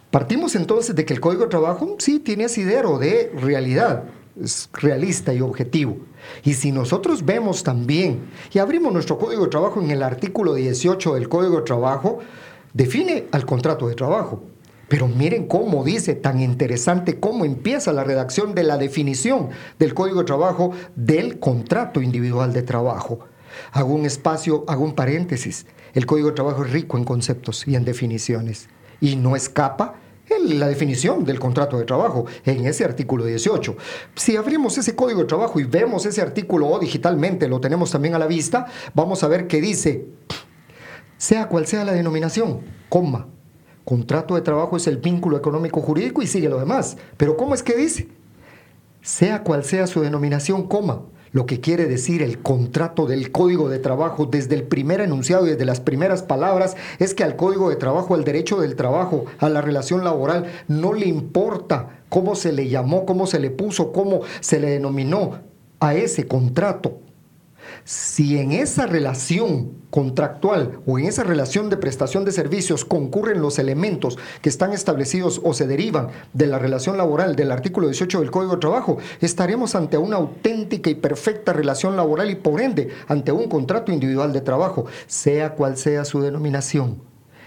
Partimos 0.09 0.55
entonces 0.55 0.95
de 0.95 1.05
que 1.05 1.13
el 1.13 1.21
Código 1.21 1.43
de 1.43 1.49
Trabajo 1.49 1.95
sí 1.99 2.19
tiene 2.19 2.45
asidero 2.45 2.97
de 2.97 3.31
realidad, 3.39 4.03
es 4.41 4.69
realista 4.73 5.33
y 5.33 5.41
objetivo. 5.41 5.97
Y 6.43 6.55
si 6.55 6.71
nosotros 6.71 7.23
vemos 7.23 7.63
también 7.63 8.21
y 8.51 8.59
abrimos 8.59 8.91
nuestro 8.91 9.19
Código 9.19 9.43
de 9.43 9.49
Trabajo 9.49 9.79
en 9.79 9.91
el 9.91 10.01
artículo 10.01 10.55
18 10.55 11.13
del 11.13 11.29
Código 11.29 11.57
de 11.57 11.63
Trabajo, 11.63 12.19
define 12.73 13.25
al 13.31 13.45
contrato 13.45 13.87
de 13.87 13.95
trabajo. 13.95 14.43
Pero 14.87 15.07
miren 15.07 15.47
cómo 15.47 15.85
dice, 15.85 16.15
tan 16.15 16.41
interesante 16.41 17.19
cómo 17.19 17.45
empieza 17.45 17.93
la 17.93 18.03
redacción 18.03 18.53
de 18.53 18.63
la 18.63 18.77
definición 18.77 19.49
del 19.79 19.93
Código 19.93 20.19
de 20.19 20.25
Trabajo 20.25 20.71
del 20.95 21.39
contrato 21.39 22.01
individual 22.01 22.51
de 22.51 22.61
trabajo. 22.61 23.19
Hago 23.71 23.93
un 23.93 24.05
espacio, 24.05 24.65
hago 24.67 24.83
un 24.83 24.93
paréntesis. 24.93 25.65
El 25.93 26.05
Código 26.05 26.29
de 26.29 26.35
Trabajo 26.35 26.65
es 26.65 26.71
rico 26.71 26.97
en 26.97 27.05
conceptos 27.05 27.65
y 27.67 27.75
en 27.75 27.85
definiciones. 27.85 28.67
Y 28.99 29.15
no 29.15 29.37
escapa 29.37 29.95
la 30.39 30.67
definición 30.67 31.23
del 31.25 31.39
contrato 31.39 31.77
de 31.77 31.85
trabajo 31.85 32.25
en 32.45 32.65
ese 32.65 32.83
artículo 32.83 33.25
18. 33.25 33.75
Si 34.15 34.35
abrimos 34.35 34.77
ese 34.77 34.95
código 34.95 35.21
de 35.21 35.25
trabajo 35.25 35.59
y 35.59 35.63
vemos 35.63 36.05
ese 36.05 36.21
artículo 36.21 36.67
o 36.67 36.79
digitalmente, 36.79 37.47
lo 37.47 37.59
tenemos 37.59 37.91
también 37.91 38.15
a 38.15 38.19
la 38.19 38.27
vista, 38.27 38.65
vamos 38.93 39.23
a 39.23 39.27
ver 39.27 39.47
que 39.47 39.61
dice 39.61 40.05
sea 41.21 41.49
cual 41.49 41.67
sea 41.67 41.85
la 41.85 41.93
denominación, 41.93 42.61
coma. 42.89 43.27
Contrato 43.85 44.33
de 44.33 44.41
trabajo 44.41 44.75
es 44.75 44.87
el 44.87 44.97
vínculo 44.97 45.37
económico 45.37 45.79
jurídico 45.79 46.23
y 46.23 46.27
sigue 46.27 46.49
lo 46.49 46.57
demás. 46.57 46.97
Pero 47.15 47.37
¿cómo 47.37 47.53
es 47.53 47.61
que 47.61 47.75
dice? 47.75 48.07
Sea 49.03 49.43
cual 49.43 49.63
sea 49.63 49.85
su 49.85 50.01
denominación, 50.01 50.67
coma. 50.67 51.03
Lo 51.31 51.45
que 51.45 51.59
quiere 51.59 51.85
decir 51.85 52.23
el 52.23 52.39
contrato 52.39 53.05
del 53.05 53.31
Código 53.31 53.69
de 53.69 53.77
Trabajo 53.77 54.25
desde 54.25 54.55
el 54.55 54.63
primer 54.63 54.99
enunciado 54.99 55.45
y 55.45 55.51
desde 55.51 55.63
las 55.63 55.79
primeras 55.79 56.23
palabras 56.23 56.75
es 56.97 57.13
que 57.13 57.23
al 57.23 57.35
Código 57.35 57.69
de 57.69 57.75
Trabajo, 57.75 58.15
al 58.15 58.23
derecho 58.23 58.59
del 58.59 58.75
trabajo, 58.75 59.25
a 59.37 59.47
la 59.47 59.61
relación 59.61 60.03
laboral, 60.03 60.47
no 60.67 60.91
le 60.91 61.05
importa 61.05 61.99
cómo 62.09 62.33
se 62.33 62.51
le 62.51 62.67
llamó, 62.67 63.05
cómo 63.05 63.27
se 63.27 63.39
le 63.39 63.51
puso, 63.51 63.91
cómo 63.91 64.21
se 64.39 64.59
le 64.59 64.71
denominó 64.71 65.37
a 65.79 65.93
ese 65.93 66.25
contrato 66.25 66.97
si 67.83 68.37
en 68.37 68.51
esa 68.51 68.85
relación 68.85 69.81
contractual 69.89 70.79
o 70.85 70.97
en 70.97 71.05
esa 71.05 71.23
relación 71.23 71.69
de 71.69 71.77
prestación 71.77 72.25
de 72.25 72.31
servicios 72.31 72.85
concurren 72.85 73.41
los 73.41 73.59
elementos 73.59 74.17
que 74.41 74.49
están 74.49 74.73
establecidos 74.73 75.41
o 75.43 75.53
se 75.53 75.67
derivan 75.67 76.07
de 76.33 76.47
la 76.47 76.59
relación 76.59 76.97
laboral 76.97 77.35
del 77.35 77.51
artículo 77.51 77.87
18 77.87 78.21
del 78.21 78.31
Código 78.31 78.53
de 78.53 78.61
Trabajo, 78.61 78.97
estaremos 79.19 79.75
ante 79.75 79.97
una 79.97 80.17
auténtica 80.17 80.89
y 80.89 80.95
perfecta 80.95 81.53
relación 81.53 81.95
laboral 81.95 82.29
y 82.31 82.35
por 82.35 82.61
ende 82.61 82.89
ante 83.07 83.31
un 83.31 83.49
contrato 83.49 83.91
individual 83.91 84.33
de 84.33 84.41
trabajo, 84.41 84.85
sea 85.07 85.55
cual 85.55 85.77
sea 85.77 86.05
su 86.05 86.21
denominación. 86.21 87.01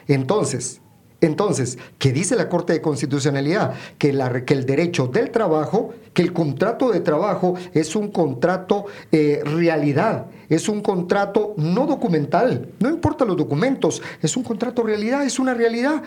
Entonces, 0.06 0.82
entonces, 1.24 1.78
¿qué 1.98 2.12
dice 2.12 2.36
la 2.36 2.50
Corte 2.50 2.74
de 2.74 2.82
Constitucionalidad? 2.82 3.74
Que, 3.96 4.10
el 4.10 4.66
derecho 4.66 5.06
del 5.06 5.30
trabajo, 5.30 5.94
que 6.12 6.20
el 6.20 6.34
contrato 6.34 6.90
de 6.90 7.00
trabajo 7.00 7.54
es 7.72 7.96
un 7.96 8.08
contrato 8.08 8.84
eh, 9.10 9.40
realidad, 9.42 10.26
es 10.50 10.68
un 10.68 10.82
contrato 10.82 11.54
no 11.56 11.86
documental, 11.86 12.68
no 12.78 12.90
importa 12.90 13.24
los 13.24 13.38
documentos, 13.38 14.02
es 14.20 14.36
un 14.36 14.42
contrato 14.42 14.82
realidad, 14.82 15.24
es 15.24 15.38
una 15.38 15.54
realidad. 15.54 16.02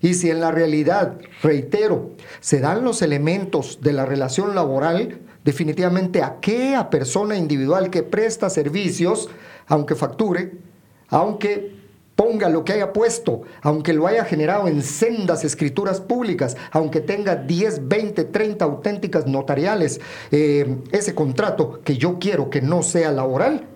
Y 0.00 0.14
si 0.14 0.30
en 0.30 0.40
la 0.40 0.50
realidad, 0.50 1.18
reitero, 1.42 2.12
se 2.40 2.60
dan 2.60 2.82
los 2.82 3.02
elementos 3.02 3.80
de 3.82 3.92
la 3.92 4.06
relación 4.06 4.54
laboral, 4.54 5.20
definitivamente 5.44 6.22
aquella 6.22 6.88
persona 6.88 7.36
individual 7.36 7.90
que 7.90 8.02
presta 8.02 8.48
servicios, 8.48 9.28
aunque 9.66 9.94
facture, 9.94 10.52
aunque 11.08 11.81
ponga 12.16 12.48
lo 12.48 12.64
que 12.64 12.74
haya 12.74 12.92
puesto, 12.92 13.42
aunque 13.62 13.92
lo 13.92 14.06
haya 14.06 14.24
generado 14.24 14.68
en 14.68 14.82
sendas 14.82 15.44
escrituras 15.44 16.00
públicas, 16.00 16.56
aunque 16.70 17.00
tenga 17.00 17.36
10, 17.36 17.88
20, 17.88 18.24
30 18.24 18.64
auténticas 18.64 19.26
notariales, 19.26 20.00
eh, 20.30 20.78
ese 20.92 21.14
contrato 21.14 21.80
que 21.84 21.96
yo 21.96 22.18
quiero 22.18 22.50
que 22.50 22.60
no 22.60 22.82
sea 22.82 23.12
laboral, 23.12 23.66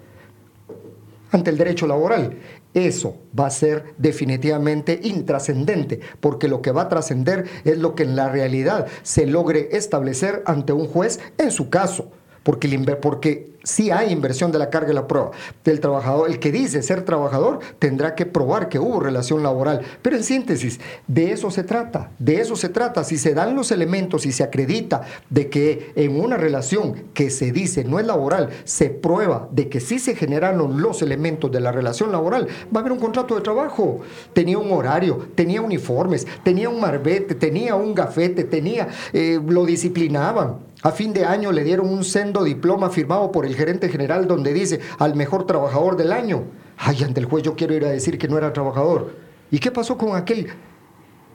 ante 1.30 1.50
el 1.50 1.58
derecho 1.58 1.86
laboral. 1.86 2.36
Eso 2.74 3.16
va 3.38 3.46
a 3.46 3.50
ser 3.50 3.94
definitivamente 3.96 5.00
intrascendente, 5.02 6.00
porque 6.20 6.46
lo 6.46 6.60
que 6.60 6.72
va 6.72 6.82
a 6.82 6.88
trascender 6.88 7.46
es 7.64 7.78
lo 7.78 7.94
que 7.94 8.02
en 8.02 8.16
la 8.16 8.28
realidad 8.28 8.86
se 9.02 9.26
logre 9.26 9.70
establecer 9.72 10.42
ante 10.44 10.72
un 10.72 10.86
juez 10.86 11.20
en 11.38 11.50
su 11.50 11.70
caso, 11.70 12.10
porque, 12.46 13.56
si 13.64 13.90
hay 13.90 14.12
inversión 14.12 14.52
de 14.52 14.60
la 14.60 14.70
carga 14.70 14.92
y 14.92 14.94
la 14.94 15.08
prueba 15.08 15.32
del 15.64 15.80
trabajador. 15.80 16.30
El 16.30 16.38
que 16.38 16.52
dice 16.52 16.80
ser 16.82 17.04
trabajador 17.04 17.58
tendrá 17.80 18.14
que 18.14 18.24
probar 18.24 18.68
que 18.68 18.78
hubo 18.78 19.00
relación 19.00 19.42
laboral. 19.42 19.80
Pero 20.02 20.14
en 20.14 20.22
síntesis, 20.22 20.78
de 21.08 21.32
eso 21.32 21.50
se 21.50 21.64
trata, 21.64 22.12
de 22.20 22.40
eso 22.40 22.54
se 22.54 22.68
trata. 22.68 23.02
Si 23.02 23.18
se 23.18 23.34
dan 23.34 23.56
los 23.56 23.72
elementos 23.72 24.24
y 24.24 24.30
se 24.30 24.44
acredita 24.44 25.02
de 25.30 25.50
que 25.50 25.90
en 25.96 26.20
una 26.20 26.36
relación 26.36 27.06
que 27.12 27.28
se 27.30 27.50
dice 27.50 27.82
no 27.82 27.98
es 27.98 28.06
laboral, 28.06 28.50
se 28.62 28.90
prueba 28.90 29.48
de 29.50 29.68
que 29.68 29.80
sí 29.80 29.98
se 29.98 30.14
generaron 30.14 30.80
los 30.80 31.02
elementos 31.02 31.50
de 31.50 31.58
la 31.58 31.72
relación 31.72 32.12
laboral, 32.12 32.46
va 32.72 32.78
a 32.78 32.80
haber 32.82 32.92
un 32.92 33.00
contrato 33.00 33.34
de 33.34 33.40
trabajo. 33.40 34.02
Tenía 34.32 34.58
un 34.58 34.70
horario, 34.70 35.26
tenía 35.34 35.60
uniformes, 35.60 36.24
tenía 36.44 36.68
un 36.68 36.80
marbete, 36.80 37.34
tenía 37.34 37.74
un 37.74 37.96
gafete, 37.96 38.44
tenía, 38.44 38.86
eh, 39.12 39.40
lo 39.44 39.66
disciplinaban. 39.66 40.75
A 40.86 40.92
fin 40.92 41.12
de 41.12 41.24
año 41.24 41.50
le 41.50 41.64
dieron 41.64 41.88
un 41.88 42.04
sendo 42.04 42.44
diploma 42.44 42.90
firmado 42.90 43.32
por 43.32 43.44
el 43.44 43.56
gerente 43.56 43.88
general 43.88 44.28
donde 44.28 44.52
dice 44.52 44.78
al 45.00 45.16
mejor 45.16 45.44
trabajador 45.44 45.96
del 45.96 46.12
año. 46.12 46.44
Ay, 46.78 47.02
ante 47.02 47.18
el 47.18 47.26
juez 47.26 47.42
yo 47.42 47.56
quiero 47.56 47.74
ir 47.74 47.84
a 47.84 47.90
decir 47.90 48.18
que 48.18 48.28
no 48.28 48.38
era 48.38 48.52
trabajador. 48.52 49.16
¿Y 49.50 49.58
qué 49.58 49.72
pasó 49.72 49.98
con 49.98 50.14
aquel 50.14 50.46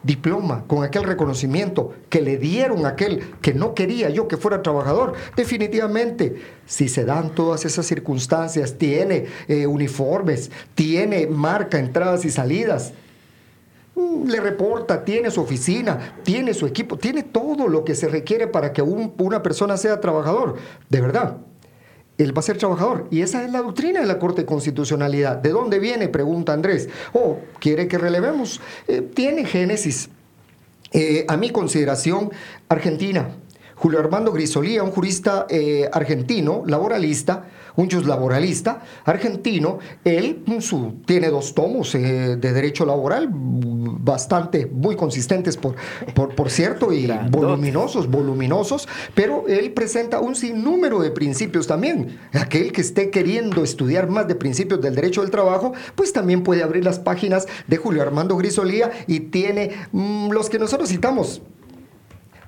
diploma, 0.03 0.63
con 0.67 0.85
aquel 0.85 1.03
reconocimiento 1.03 1.93
que 2.07 2.21
le 2.21 2.37
dieron 2.37 2.85
aquel 2.85 3.35
que 3.41 3.53
no 3.53 3.75
quería 3.75 4.09
yo 4.09 4.29
que 4.29 4.37
fuera 4.37 4.61
trabajador? 4.61 5.15
Definitivamente, 5.35 6.37
si 6.65 6.87
se 6.87 7.03
dan 7.03 7.35
todas 7.35 7.65
esas 7.65 7.85
circunstancias, 7.85 8.77
tiene 8.77 9.25
eh, 9.49 9.67
uniformes, 9.67 10.49
tiene 10.75 11.27
marca 11.27 11.77
entradas 11.77 12.23
y 12.23 12.31
salidas, 12.31 12.93
le 13.95 14.39
reporta, 14.39 15.03
tiene 15.03 15.31
su 15.31 15.41
oficina, 15.41 16.15
tiene 16.23 16.53
su 16.53 16.65
equipo, 16.65 16.97
tiene 16.97 17.23
todo 17.23 17.67
lo 17.67 17.83
que 17.83 17.95
se 17.95 18.07
requiere 18.07 18.47
para 18.47 18.73
que 18.73 18.81
una 18.81 19.43
persona 19.43 19.77
sea 19.77 19.99
trabajador. 19.99 20.55
De 20.89 21.01
verdad, 21.01 21.37
él 22.17 22.35
va 22.35 22.39
a 22.39 22.43
ser 22.43 22.57
trabajador. 22.57 23.07
Y 23.11 23.21
esa 23.21 23.43
es 23.43 23.51
la 23.51 23.61
doctrina 23.61 23.99
de 23.99 24.05
la 24.05 24.19
Corte 24.19 24.41
de 24.41 24.45
Constitucionalidad. 24.45 25.37
¿De 25.37 25.49
dónde 25.49 25.79
viene? 25.79 26.07
Pregunta 26.07 26.53
Andrés. 26.53 26.89
Oh, 27.13 27.39
¿quiere 27.59 27.87
que 27.87 27.97
relevemos? 27.97 28.61
Eh, 28.87 29.01
tiene 29.01 29.45
génesis. 29.45 30.09
Eh, 30.93 31.25
a 31.27 31.37
mi 31.37 31.49
consideración, 31.49 32.31
Argentina. 32.69 33.29
Julio 33.81 33.97
Armando 33.97 34.31
Grisolía, 34.31 34.83
un 34.83 34.91
jurista 34.91 35.47
eh, 35.49 35.89
argentino, 35.91 36.61
laboralista, 36.67 37.47
un 37.77 37.89
laboralista 38.05 38.83
argentino. 39.05 39.79
Él 40.05 40.43
su, 40.59 40.97
tiene 41.03 41.29
dos 41.29 41.55
tomos 41.55 41.95
eh, 41.95 42.37
de 42.37 42.53
derecho 42.53 42.85
laboral, 42.85 43.27
bastante, 43.31 44.67
muy 44.67 44.95
consistentes, 44.95 45.57
por, 45.57 45.73
por, 46.13 46.49
cierto, 46.51 46.93
y 46.93 47.11
voluminosos, 47.31 48.07
voluminosos, 48.07 48.87
pero 49.15 49.47
él 49.47 49.71
presenta 49.73 50.19
un 50.19 50.35
sinnúmero 50.35 50.99
de 50.99 51.09
principios 51.09 51.65
también. 51.65 52.19
Aquel 52.33 52.71
que 52.71 52.81
esté 52.81 53.09
queriendo 53.09 53.63
estudiar 53.63 54.07
más 54.07 54.27
de 54.27 54.35
principios 54.35 54.79
del 54.79 54.93
derecho 54.93 55.21
del 55.21 55.31
trabajo, 55.31 55.73
pues 55.95 56.13
también 56.13 56.43
puede 56.43 56.61
abrir 56.61 56.85
las 56.85 56.99
páginas 56.99 57.47
de 57.65 57.77
Julio 57.77 58.03
Armando 58.03 58.37
Grisolía 58.37 58.91
y 59.07 59.21
tiene 59.21 59.71
mm, 59.91 60.29
los 60.29 60.51
que 60.51 60.59
nosotros 60.59 60.87
citamos 60.87 61.41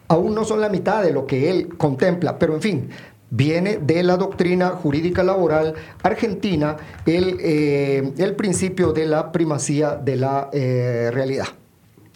aún 0.07 0.35
no 0.35 0.45
son 0.45 0.61
la 0.61 0.69
mitad 0.69 1.03
de 1.03 1.11
lo 1.11 1.25
que 1.25 1.49
él 1.49 1.69
contempla, 1.77 2.37
pero 2.37 2.55
en 2.55 2.61
fin, 2.61 2.89
viene 3.29 3.79
de 3.79 4.03
la 4.03 4.15
doctrina 4.15 4.69
jurídica 4.69 5.23
laboral 5.23 5.73
argentina 6.03 6.77
el, 7.05 7.37
eh, 7.39 8.13
el 8.17 8.35
principio 8.35 8.93
de 8.93 9.07
la 9.07 9.31
primacía 9.31 9.95
de 9.95 10.15
la 10.17 10.49
eh, 10.53 11.09
realidad. 11.11 11.47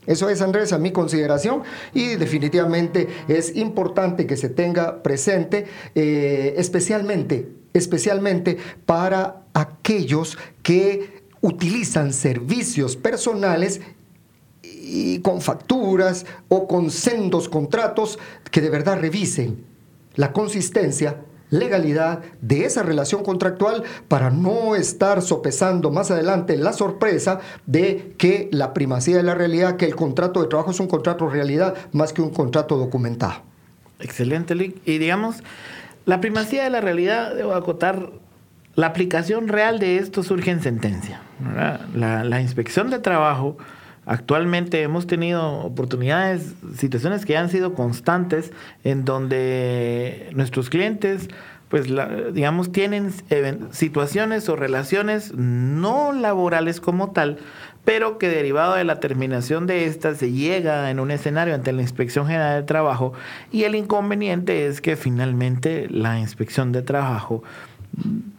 Eso 0.06 0.30
es, 0.30 0.42
Andrés, 0.42 0.72
a 0.72 0.78
mi 0.78 0.92
consideración 0.92 1.64
y 1.94 2.16
definitivamente 2.16 3.08
es 3.28 3.56
importante 3.58 4.26
que 4.26 4.38
se 4.38 4.48
tenga 4.48 5.04
presente, 5.04 5.66
eh, 5.96 6.54
especialmente, 6.58 7.50
especialmente 7.74 8.58
para 8.86 9.42
aquellos 9.54 10.38
que 10.64 11.26
utilizan 11.42 12.14
servicios 12.14 12.96
personales 12.96 13.82
y 14.88 15.20
con 15.20 15.42
facturas 15.42 16.26
o 16.48 16.68
con 16.68 16.90
sendos 16.90 17.50
contratos 17.50 18.18
que 18.52 18.62
de 18.62 18.70
verdad 18.70 19.00
revisen 19.00 19.66
la 20.16 20.34
consistencia, 20.34 21.18
legalidad 21.50 22.22
de 22.42 22.66
esa 22.66 22.84
relación 22.84 23.24
contractual 23.24 23.84
para 24.08 24.30
no 24.30 24.76
estar 24.76 25.22
sopesando 25.22 25.92
más 25.92 26.12
adelante 26.12 26.58
la 26.58 26.74
sorpresa 26.74 27.40
de 27.66 28.14
que 28.18 28.50
la 28.52 28.74
primacía 28.74 29.18
de 29.18 29.24
la 29.24 29.36
realidad, 29.36 29.78
que 29.78 29.86
el 29.86 29.96
contrato 29.96 30.42
de 30.42 30.48
trabajo 30.48 30.72
es 30.72 30.80
un 30.80 30.88
contrato 30.88 31.30
realidad 31.30 31.76
más 31.94 32.14
que 32.14 32.22
un 32.22 32.32
contrato 32.32 32.78
documentado. 32.78 33.42
Excelente, 34.00 34.56
Lick. 34.56 34.76
Y 34.86 34.98
digamos, 34.98 35.38
la 36.06 36.20
primacía 36.20 36.64
de 36.64 36.70
la 36.70 36.82
realidad, 36.82 37.34
debo 37.36 37.54
acotar, 37.54 38.12
la 38.76 38.88
aplicación 38.88 39.48
real 39.48 39.80
de 39.80 39.98
esto 39.98 40.24
surge 40.24 40.52
en 40.52 40.62
sentencia. 40.62 41.22
La, 41.96 42.24
la 42.24 42.42
inspección 42.42 42.90
de 42.90 43.00
trabajo 43.00 43.58
Actualmente 44.10 44.82
hemos 44.84 45.06
tenido 45.06 45.46
oportunidades, 45.60 46.54
situaciones 46.78 47.26
que 47.26 47.36
han 47.36 47.50
sido 47.50 47.74
constantes 47.74 48.54
en 48.86 49.04
donde 49.04 50.30
nuestros 50.34 50.70
clientes, 50.70 51.28
pues, 51.68 51.88
digamos, 52.34 52.72
tienen 52.72 53.12
situaciones 53.72 54.48
o 54.48 54.56
relaciones 54.56 55.34
no 55.36 56.14
laborales 56.14 56.80
como 56.80 57.12
tal, 57.12 57.40
pero 57.84 58.18
que 58.18 58.30
derivado 58.30 58.76
de 58.76 58.86
la 58.86 59.02
terminación 59.02 59.68
de 59.68 59.88
estas 59.88 60.20
se 60.20 60.32
llega 60.32 60.90
en 60.90 61.02
un 61.02 61.12
escenario 61.12 61.54
ante 61.54 61.74
la 61.74 61.82
Inspección 61.82 62.28
General 62.28 62.62
de 62.62 62.66
Trabajo 62.66 63.12
y 63.52 63.64
el 63.64 63.76
inconveniente 63.76 64.68
es 64.68 64.80
que 64.80 64.96
finalmente 64.96 65.88
la 65.90 66.18
Inspección 66.18 66.72
de 66.72 66.82
Trabajo 66.82 67.44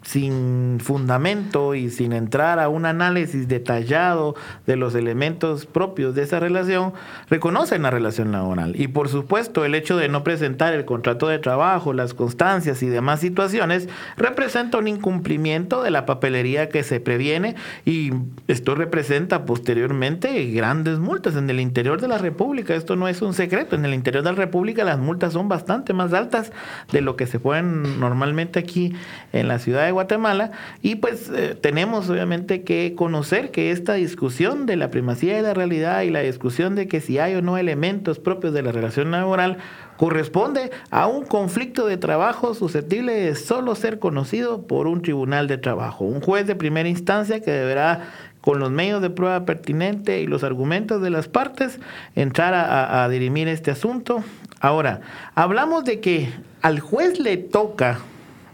sin 0.08 0.78
fundamento 0.80 1.74
y 1.74 1.90
sin 1.90 2.14
entrar 2.14 2.58
a 2.60 2.70
un 2.70 2.86
análisis 2.86 3.46
detallado 3.46 4.34
de 4.66 4.76
los 4.76 4.94
elementos 4.94 5.66
propios 5.66 6.14
de 6.14 6.22
esa 6.22 6.40
relación, 6.40 6.94
reconocen 7.28 7.82
la 7.82 7.90
relación 7.90 8.32
laboral. 8.32 8.72
Y 8.80 8.88
por 8.88 9.10
supuesto, 9.10 9.66
el 9.66 9.74
hecho 9.74 9.98
de 9.98 10.08
no 10.08 10.24
presentar 10.24 10.72
el 10.72 10.86
contrato 10.86 11.28
de 11.28 11.38
trabajo, 11.38 11.92
las 11.92 12.14
constancias 12.14 12.82
y 12.82 12.86
demás 12.86 13.20
situaciones 13.20 13.90
representa 14.16 14.78
un 14.78 14.88
incumplimiento 14.88 15.82
de 15.82 15.90
la 15.90 16.06
papelería 16.06 16.70
que 16.70 16.84
se 16.84 17.00
previene 17.00 17.54
y 17.84 18.12
esto 18.46 18.74
representa 18.74 19.44
posteriormente 19.44 20.42
grandes 20.52 21.00
multas 21.00 21.36
en 21.36 21.50
el 21.50 21.60
interior 21.60 22.00
de 22.00 22.08
la 22.08 22.16
República. 22.16 22.74
Esto 22.74 22.96
no 22.96 23.08
es 23.08 23.20
un 23.20 23.34
secreto. 23.34 23.76
En 23.76 23.84
el 23.84 23.92
interior 23.92 24.24
de 24.24 24.30
la 24.30 24.38
República 24.38 24.84
las 24.84 24.98
multas 24.98 25.34
son 25.34 25.50
bastante 25.50 25.92
más 25.92 26.14
altas 26.14 26.50
de 26.92 27.02
lo 27.02 27.14
que 27.14 27.26
se 27.26 27.38
pueden 27.38 28.00
normalmente 28.00 28.58
aquí 28.58 28.94
en 29.34 29.48
la 29.48 29.58
ciudad 29.58 29.84
de 29.84 29.97
Guatemala 29.98 30.52
y 30.80 30.96
pues 30.96 31.28
eh, 31.28 31.56
tenemos 31.60 32.08
obviamente 32.08 32.62
que 32.62 32.94
conocer 32.96 33.50
que 33.50 33.72
esta 33.72 33.94
discusión 33.94 34.64
de 34.64 34.76
la 34.76 34.90
primacía 34.90 35.34
de 35.36 35.42
la 35.42 35.54
realidad 35.54 36.02
y 36.02 36.10
la 36.10 36.20
discusión 36.20 36.76
de 36.76 36.86
que 36.86 37.00
si 37.00 37.18
hay 37.18 37.34
o 37.34 37.42
no 37.42 37.58
elementos 37.58 38.20
propios 38.20 38.54
de 38.54 38.62
la 38.62 38.70
relación 38.70 39.10
laboral 39.10 39.58
corresponde 39.96 40.70
a 40.90 41.08
un 41.08 41.24
conflicto 41.24 41.86
de 41.86 41.96
trabajo 41.96 42.54
susceptible 42.54 43.12
de 43.12 43.34
solo 43.34 43.74
ser 43.74 43.98
conocido 43.98 44.62
por 44.66 44.86
un 44.86 45.02
tribunal 45.02 45.48
de 45.48 45.58
trabajo, 45.58 46.04
un 46.04 46.20
juez 46.20 46.46
de 46.46 46.54
primera 46.54 46.88
instancia 46.88 47.40
que 47.40 47.50
deberá 47.50 48.08
con 48.40 48.60
los 48.60 48.70
medios 48.70 49.02
de 49.02 49.10
prueba 49.10 49.44
pertinente 49.44 50.20
y 50.20 50.26
los 50.26 50.44
argumentos 50.44 51.02
de 51.02 51.10
las 51.10 51.28
partes, 51.28 51.80
entrar 52.14 52.54
a, 52.54 53.04
a 53.04 53.08
dirimir 53.08 53.48
este 53.48 53.72
asunto. 53.72 54.22
Ahora, 54.60 55.00
hablamos 55.34 55.84
de 55.84 56.00
que 56.00 56.30
al 56.62 56.80
juez 56.80 57.18
le 57.18 57.36
toca 57.36 57.98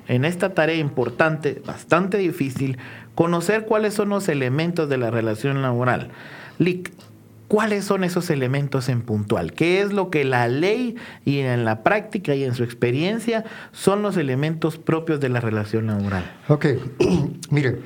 en 0.09 0.25
esta 0.25 0.55
tarea 0.55 0.77
importante, 0.77 1.63
bastante 1.65 2.19
difícil, 2.19 2.79
conocer 3.15 3.65
cuáles 3.65 3.95
son 3.95 4.11
los 4.11 4.29
elementos 4.29 4.89
de 4.89 4.99
la 4.99 5.11
relación 5.11 5.63
laboral. 5.63 6.11
Lick, 6.59 6.93
¿cuáles 7.49 7.85
son 7.85 8.05
esos 8.05 8.31
elementos 8.31 8.89
en 8.89 9.03
puntual? 9.03 9.53
¿Qué 9.53 9.81
es 9.81 9.93
lo 9.93 10.11
que 10.11 10.25
la 10.25 10.49
ley 10.49 10.97
y 11.25 11.39
en 11.39 11.65
la 11.65 11.83
práctica 11.83 12.35
y 12.35 12.45
en 12.45 12.55
su 12.55 12.65
experiencia 12.65 13.45
son 13.73 14.03
los 14.03 14.17
elementos 14.17 14.79
propios 14.79 15.21
de 15.21 15.29
la 15.29 15.41
relación 15.41 15.87
laboral? 15.87 16.25
Ok, 16.49 16.67
mire, 17.51 17.79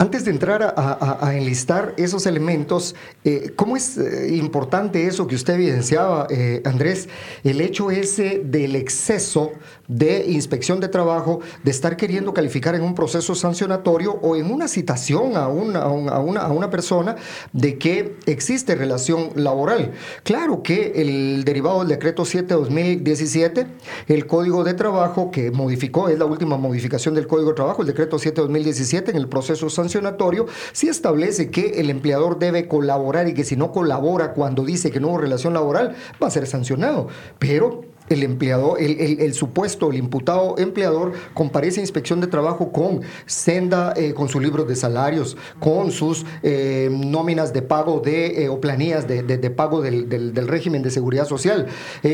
Antes 0.00 0.24
de 0.24 0.30
entrar 0.30 0.62
a, 0.78 1.34
enlistar 1.36 1.92
esos 1.98 2.24
elementos, 2.24 2.94
eh, 3.22 3.52
¿cómo 3.54 3.76
es 3.76 3.98
eh, 3.98 4.34
importante 4.34 5.06
eso 5.06 5.26
que 5.26 5.34
usted 5.34 5.56
evidenciaba, 5.56 6.26
eh, 6.30 6.62
Andrés? 6.64 7.06
El 7.44 7.60
hecho 7.60 7.90
ese 7.90 8.40
del 8.42 8.76
exceso 8.76 9.52
de 9.90 10.24
inspección 10.30 10.78
de 10.78 10.88
trabajo, 10.88 11.40
de 11.64 11.70
estar 11.70 11.96
queriendo 11.96 12.32
calificar 12.32 12.76
en 12.76 12.82
un 12.82 12.94
proceso 12.94 13.34
sancionatorio 13.34 14.12
o 14.22 14.36
en 14.36 14.50
una 14.50 14.68
citación 14.68 15.36
a 15.36 15.48
una, 15.48 15.80
a 15.80 15.88
una, 16.20 16.40
a 16.42 16.52
una 16.52 16.70
persona 16.70 17.16
de 17.52 17.76
que 17.76 18.16
existe 18.26 18.76
relación 18.76 19.30
laboral. 19.34 19.90
Claro 20.22 20.62
que 20.62 20.92
el 20.96 21.44
derivado 21.44 21.80
del 21.80 21.88
decreto 21.88 22.22
7-2017, 22.22 23.66
el 24.06 24.26
Código 24.28 24.62
de 24.62 24.74
Trabajo 24.74 25.32
que 25.32 25.50
modificó, 25.50 26.08
es 26.08 26.18
la 26.18 26.24
última 26.24 26.56
modificación 26.56 27.14
del 27.14 27.26
Código 27.26 27.50
de 27.50 27.56
Trabajo, 27.56 27.82
el 27.82 27.88
decreto 27.88 28.16
7-2017 28.16 29.10
en 29.10 29.16
el 29.16 29.28
proceso 29.28 29.68
sancionatorio, 29.70 30.46
sí 30.72 30.88
establece 30.88 31.50
que 31.50 31.80
el 31.80 31.90
empleador 31.90 32.38
debe 32.38 32.68
colaborar 32.68 33.26
y 33.26 33.34
que 33.34 33.42
si 33.42 33.56
no 33.56 33.72
colabora 33.72 34.34
cuando 34.34 34.64
dice 34.64 34.92
que 34.92 35.00
no 35.00 35.08
hubo 35.08 35.18
relación 35.18 35.52
laboral, 35.52 35.96
va 36.22 36.28
a 36.28 36.30
ser 36.30 36.46
sancionado. 36.46 37.08
Pero 37.40 37.82
el 38.10 38.24
empleador, 38.24 38.76
el, 38.80 39.34
supuesto, 39.34 39.90
el 39.90 39.96
imputado 39.96 40.58
empleador 40.58 41.12
comparece 41.32 41.78
a 41.80 41.84
inspección 41.84 42.20
de 42.20 42.26
trabajo 42.26 42.72
con 42.72 43.02
senda, 43.24 43.94
eh, 43.96 44.12
con 44.14 44.28
sus 44.28 44.42
libros 44.42 44.66
de 44.66 44.74
salarios, 44.74 45.36
con 45.60 45.92
sus 45.92 46.26
eh, 46.42 46.88
nóminas 46.90 47.52
de 47.52 47.62
pago 47.62 48.00
de, 48.00 48.42
eh, 48.44 48.48
o 48.48 48.60
planillas 48.60 49.06
de, 49.06 49.50
pago 49.50 49.80
del, 49.80 50.08
del, 50.08 50.48
régimen 50.48 50.82
de 50.82 50.90
seguridad 50.90 51.26
social, 51.26 51.68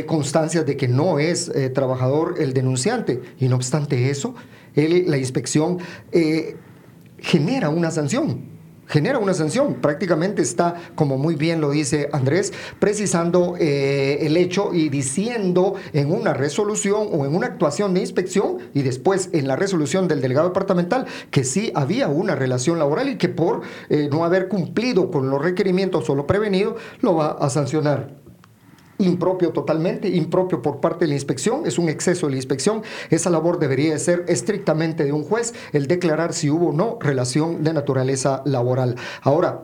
constancias 0.07 0.67
de 0.67 0.77
que 0.77 0.87
no 0.87 1.19
es 1.19 1.51
trabajador 1.73 2.35
el 2.39 2.53
denunciante. 2.53 3.23
Y 3.39 3.49
no 3.49 3.57
obstante 3.57 4.11
eso, 4.11 4.35
la 4.75 5.17
inspección 5.17 5.79
genera 7.19 7.71
una 7.71 7.91
sanción 7.91 8.56
genera 8.87 9.19
una 9.19 9.35
sanción. 9.35 9.75
Prácticamente 9.75 10.43
está, 10.43 10.75
como 10.95 11.19
muy 11.19 11.35
bien 11.35 11.61
lo 11.61 11.71
dice 11.71 12.09
Andrés, 12.13 12.53
precisando 12.79 13.57
eh, 13.59 14.19
el 14.23 14.37
hecho 14.37 14.73
y 14.73 14.89
diciendo 14.89 15.75
en 15.93 16.13
una 16.13 16.35
resolución 16.35 17.09
o 17.13 17.27
en 17.27 17.35
una 17.35 17.47
actuación 17.47 17.95
de 17.95 18.01
inspección 18.01 18.59
y 18.75 18.83
después 18.83 19.31
en 19.33 19.49
la 19.49 19.57
resolución 19.57 20.09
del 20.09 20.21
delegado 20.21 20.49
departamental 20.49 21.07
que 21.31 21.45
sí 21.45 21.73
había 21.75 22.09
una 22.09 22.35
relación 22.35 22.79
laboral 22.79 23.09
y 23.09 23.17
que 23.17 23.29
por 23.29 23.63
eh, 23.89 24.09
no 24.11 24.25
haber 24.25 24.49
cumplido 24.49 25.11
con 25.11 25.31
los 25.31 25.43
requerimientos 25.43 26.09
o 26.11 26.15
lo 26.15 26.27
prevenido 26.27 26.77
lo 27.01 27.17
va 27.17 27.33
a 27.33 27.51
sancionar 27.51 28.26
impropio 28.99 29.51
totalmente, 29.51 30.09
impropio 30.09 30.63
por 30.63 30.81
parte 30.81 31.05
de 31.05 31.09
la 31.09 31.15
inspección, 31.15 31.67
es 31.67 31.79
un 31.79 31.89
exceso 31.89 32.27
de 32.27 32.33
la 32.33 32.37
inspección. 32.37 32.83
Esa 33.11 33.31
labor 33.31 33.59
debería 33.59 33.93
de 33.93 33.99
ser 33.99 34.25
estrictamente 34.29 35.05
de 35.05 35.13
un 35.13 35.25
juez, 35.25 35.55
el 35.73 35.87
declarar 35.87 36.33
si 36.33 36.51
hubo 36.51 36.69
o 36.69 36.73
no 36.73 36.99
relación 37.01 37.63
de 37.63 37.73
naturaleza 37.73 38.43
laboral. 38.45 38.97
Ahora, 39.23 39.63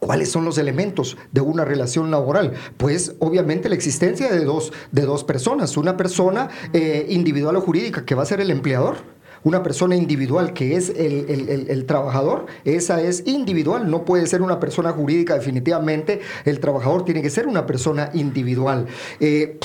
¿Cuáles 0.00 0.30
son 0.30 0.46
los 0.46 0.56
elementos 0.56 1.18
de 1.30 1.42
una 1.42 1.66
relación 1.66 2.10
laboral? 2.10 2.54
Pues 2.78 3.16
obviamente 3.18 3.68
la 3.68 3.74
existencia 3.74 4.32
de 4.32 4.46
dos, 4.46 4.72
de 4.92 5.02
dos 5.02 5.24
personas, 5.24 5.76
una 5.76 5.98
persona 5.98 6.48
eh, 6.72 7.04
individual 7.10 7.56
o 7.56 7.60
jurídica 7.60 8.06
que 8.06 8.14
va 8.14 8.22
a 8.22 8.26
ser 8.26 8.40
el 8.40 8.50
empleador 8.50 8.96
una 9.44 9.62
persona 9.62 9.96
individual 9.96 10.52
que 10.52 10.76
es 10.76 10.90
el, 10.90 11.84
trabajador, 11.86 12.46
esa 12.64 13.00
es 13.02 13.22
individual, 13.26 13.90
no 13.90 14.04
puede 14.04 14.26
ser 14.26 14.42
una 14.42 14.60
persona 14.60 14.92
jurídica 14.92 15.34
definitivamente, 15.34 16.20
el 16.44 16.60
trabajador 16.60 17.04
tiene 17.04 17.22
que 17.22 17.30
ser 17.30 17.46
una 17.46 17.66
persona 17.66 18.10
individual. 18.14 18.86
Eh, 19.18 19.58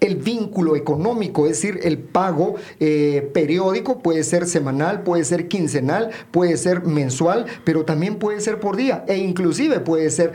el 0.00 0.16
vínculo 0.16 0.74
económico, 0.74 1.46
es 1.46 1.52
decir, 1.52 1.78
el 1.84 1.98
pago 1.98 2.56
eh, 2.80 3.30
periódico 3.32 4.00
puede 4.00 4.24
ser 4.24 4.46
semanal, 4.46 5.04
puede 5.04 5.24
ser 5.24 5.46
quincenal, 5.46 6.10
puede 6.32 6.56
ser 6.56 6.84
mensual, 6.84 7.46
pero 7.64 7.84
también 7.84 8.16
puede 8.16 8.40
ser 8.40 8.58
por 8.58 8.76
día 8.76 9.04
e 9.06 9.18
inclusive 9.18 9.78
puede 9.78 10.10
ser 10.10 10.32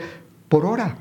por 0.48 0.64
hora 0.64 0.96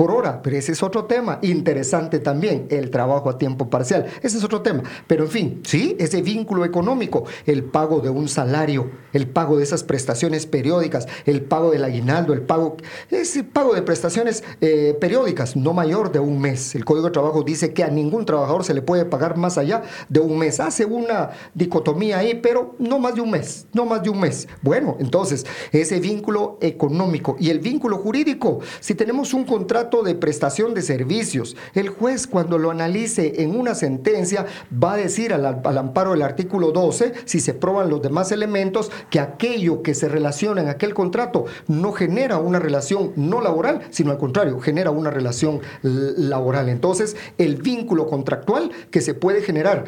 por 0.00 0.12
hora, 0.12 0.40
pero 0.40 0.56
ese 0.56 0.72
es 0.72 0.82
otro 0.82 1.04
tema 1.04 1.40
interesante 1.42 2.20
también, 2.20 2.66
el 2.70 2.90
trabajo 2.90 3.28
a 3.28 3.36
tiempo 3.36 3.68
parcial, 3.68 4.06
ese 4.22 4.38
es 4.38 4.44
otro 4.44 4.62
tema, 4.62 4.82
pero 5.06 5.24
en 5.24 5.30
fin, 5.30 5.60
sí, 5.62 5.94
ese 5.98 6.22
vínculo 6.22 6.64
económico, 6.64 7.24
el 7.44 7.64
pago 7.64 8.00
de 8.00 8.08
un 8.08 8.26
salario, 8.26 8.90
el 9.12 9.28
pago 9.28 9.58
de 9.58 9.64
esas 9.64 9.82
prestaciones 9.82 10.46
periódicas, 10.46 11.06
el 11.26 11.42
pago 11.42 11.70
del 11.70 11.84
aguinaldo, 11.84 12.32
el 12.32 12.40
pago, 12.40 12.78
ese 13.10 13.44
pago 13.44 13.74
de 13.74 13.82
prestaciones 13.82 14.42
eh, 14.62 14.96
periódicas, 14.98 15.54
no 15.54 15.74
mayor 15.74 16.12
de 16.12 16.18
un 16.18 16.40
mes. 16.40 16.74
El 16.74 16.86
Código 16.86 17.08
de 17.08 17.12
Trabajo 17.12 17.42
dice 17.42 17.74
que 17.74 17.84
a 17.84 17.88
ningún 17.88 18.24
trabajador 18.24 18.64
se 18.64 18.72
le 18.72 18.80
puede 18.80 19.04
pagar 19.04 19.36
más 19.36 19.58
allá 19.58 19.82
de 20.08 20.20
un 20.20 20.38
mes. 20.38 20.60
Hace 20.60 20.86
una 20.86 21.28
dicotomía 21.52 22.20
ahí, 22.20 22.40
pero 22.42 22.74
no 22.78 22.98
más 22.98 23.16
de 23.16 23.20
un 23.20 23.32
mes, 23.32 23.66
no 23.74 23.84
más 23.84 24.02
de 24.02 24.08
un 24.08 24.20
mes. 24.20 24.48
Bueno, 24.62 24.96
entonces, 24.98 25.44
ese 25.72 26.00
vínculo 26.00 26.56
económico 26.62 27.36
y 27.38 27.50
el 27.50 27.58
vínculo 27.58 27.98
jurídico, 27.98 28.60
si 28.80 28.94
tenemos 28.94 29.34
un 29.34 29.44
contrato, 29.44 29.89
de 29.90 30.14
prestación 30.14 30.72
de 30.74 30.82
servicios. 30.82 31.56
El 31.74 31.88
juez 31.88 32.26
cuando 32.26 32.58
lo 32.58 32.70
analice 32.70 33.42
en 33.42 33.58
una 33.58 33.74
sentencia 33.74 34.46
va 34.72 34.94
a 34.94 34.96
decir 34.96 35.32
al, 35.34 35.44
amparo 35.46 36.12
del 36.12 36.22
artículo 36.22 36.70
12, 36.70 37.12
si 37.24 37.40
se 37.40 37.54
prueban 37.54 37.90
los 37.90 38.00
demás 38.00 38.32
elementos, 38.32 38.90
que 39.10 39.20
aquello 39.20 39.82
que 39.82 39.94
se 39.94 40.08
relaciona 40.08 40.62
en 40.62 40.68
aquel 40.68 40.94
contrato 40.94 41.46
no 41.66 41.92
genera 41.92 42.38
una 42.38 42.60
relación 42.60 43.12
no 43.16 43.40
laboral, 43.40 43.82
sino 43.90 44.12
al 44.12 44.18
contrario, 44.18 44.60
genera 44.60 44.90
una 44.90 45.10
relación 45.10 45.60
laboral. 45.82 46.68
Entonces, 46.68 47.16
el 47.38 47.56
vínculo 47.56 48.06
contractual 48.06 48.70
que 48.90 49.00
se 49.00 49.14
puede 49.14 49.42
generar 49.42 49.84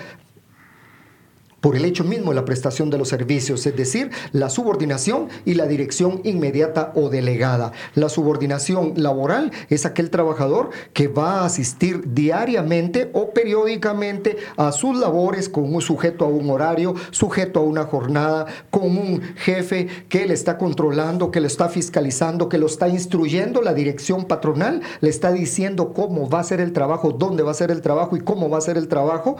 por 1.62 1.76
el 1.76 1.86
hecho 1.86 2.04
mismo 2.04 2.30
de 2.32 2.34
la 2.34 2.44
prestación 2.44 2.90
de 2.90 2.98
los 2.98 3.08
servicios, 3.08 3.64
es 3.64 3.76
decir, 3.76 4.10
la 4.32 4.50
subordinación 4.50 5.28
y 5.46 5.54
la 5.54 5.66
dirección 5.66 6.20
inmediata 6.24 6.92
o 6.96 7.08
delegada. 7.08 7.72
La 7.94 8.08
subordinación 8.08 8.94
laboral 8.96 9.52
es 9.70 9.86
aquel 9.86 10.10
trabajador 10.10 10.70
que 10.92 11.06
va 11.06 11.40
a 11.40 11.44
asistir 11.46 12.12
diariamente 12.12 13.10
o 13.14 13.30
periódicamente 13.30 14.36
a 14.56 14.72
sus 14.72 14.98
labores 14.98 15.48
con 15.48 15.72
un 15.72 15.80
sujeto 15.80 16.24
a 16.24 16.28
un 16.28 16.50
horario, 16.50 16.94
sujeto 17.12 17.60
a 17.60 17.62
una 17.62 17.84
jornada, 17.84 18.46
con 18.70 18.98
un 18.98 19.22
jefe 19.36 19.86
que 20.08 20.26
le 20.26 20.34
está 20.34 20.58
controlando, 20.58 21.30
que 21.30 21.40
le 21.40 21.46
está 21.46 21.68
fiscalizando, 21.68 22.48
que 22.48 22.58
lo 22.58 22.66
está 22.66 22.88
instruyendo, 22.88 23.62
la 23.62 23.72
dirección 23.72 24.24
patronal 24.24 24.82
le 25.00 25.10
está 25.10 25.30
diciendo 25.30 25.92
cómo 25.92 26.28
va 26.28 26.40
a 26.40 26.44
ser 26.44 26.60
el 26.60 26.72
trabajo, 26.72 27.12
dónde 27.12 27.44
va 27.44 27.52
a 27.52 27.54
ser 27.54 27.70
el 27.70 27.82
trabajo 27.82 28.16
y 28.16 28.20
cómo 28.20 28.50
va 28.50 28.58
a 28.58 28.62
ser 28.62 28.76
el 28.76 28.88
trabajo. 28.88 29.36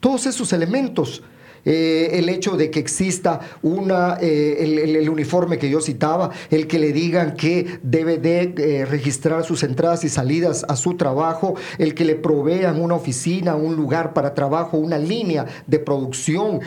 Todos 0.00 0.24
esos 0.24 0.52
elementos 0.54 1.22
eh, 1.64 2.10
el 2.12 2.28
hecho 2.28 2.56
de 2.56 2.70
que 2.70 2.80
exista 2.80 3.40
una, 3.62 4.18
eh, 4.20 4.56
el, 4.60 5.08
uniforme 5.08 5.58
que 5.58 5.70
yo 5.70 5.80
citaba, 5.80 6.30
el 6.50 6.66
que 6.66 6.78
le 6.78 6.92
digan 6.92 7.34
que 7.34 7.78
debe 7.82 8.18
de 8.18 8.54
eh, 8.56 8.84
registrar 8.84 9.44
sus 9.44 9.62
entradas 9.62 10.04
y 10.04 10.08
salidas 10.08 10.64
a 10.68 10.76
su 10.76 10.96
trabajo, 10.96 11.54
el 11.78 11.94
que 11.94 12.04
le 12.04 12.16
provean 12.16 12.80
una 12.80 12.94
oficina, 12.94 13.54
un 13.54 13.76
lugar 13.76 14.12
para 14.12 14.34
trabajo, 14.34 14.76
una 14.76 14.98
línea 14.98 15.46
de 15.66 15.78
producción. 15.78 16.60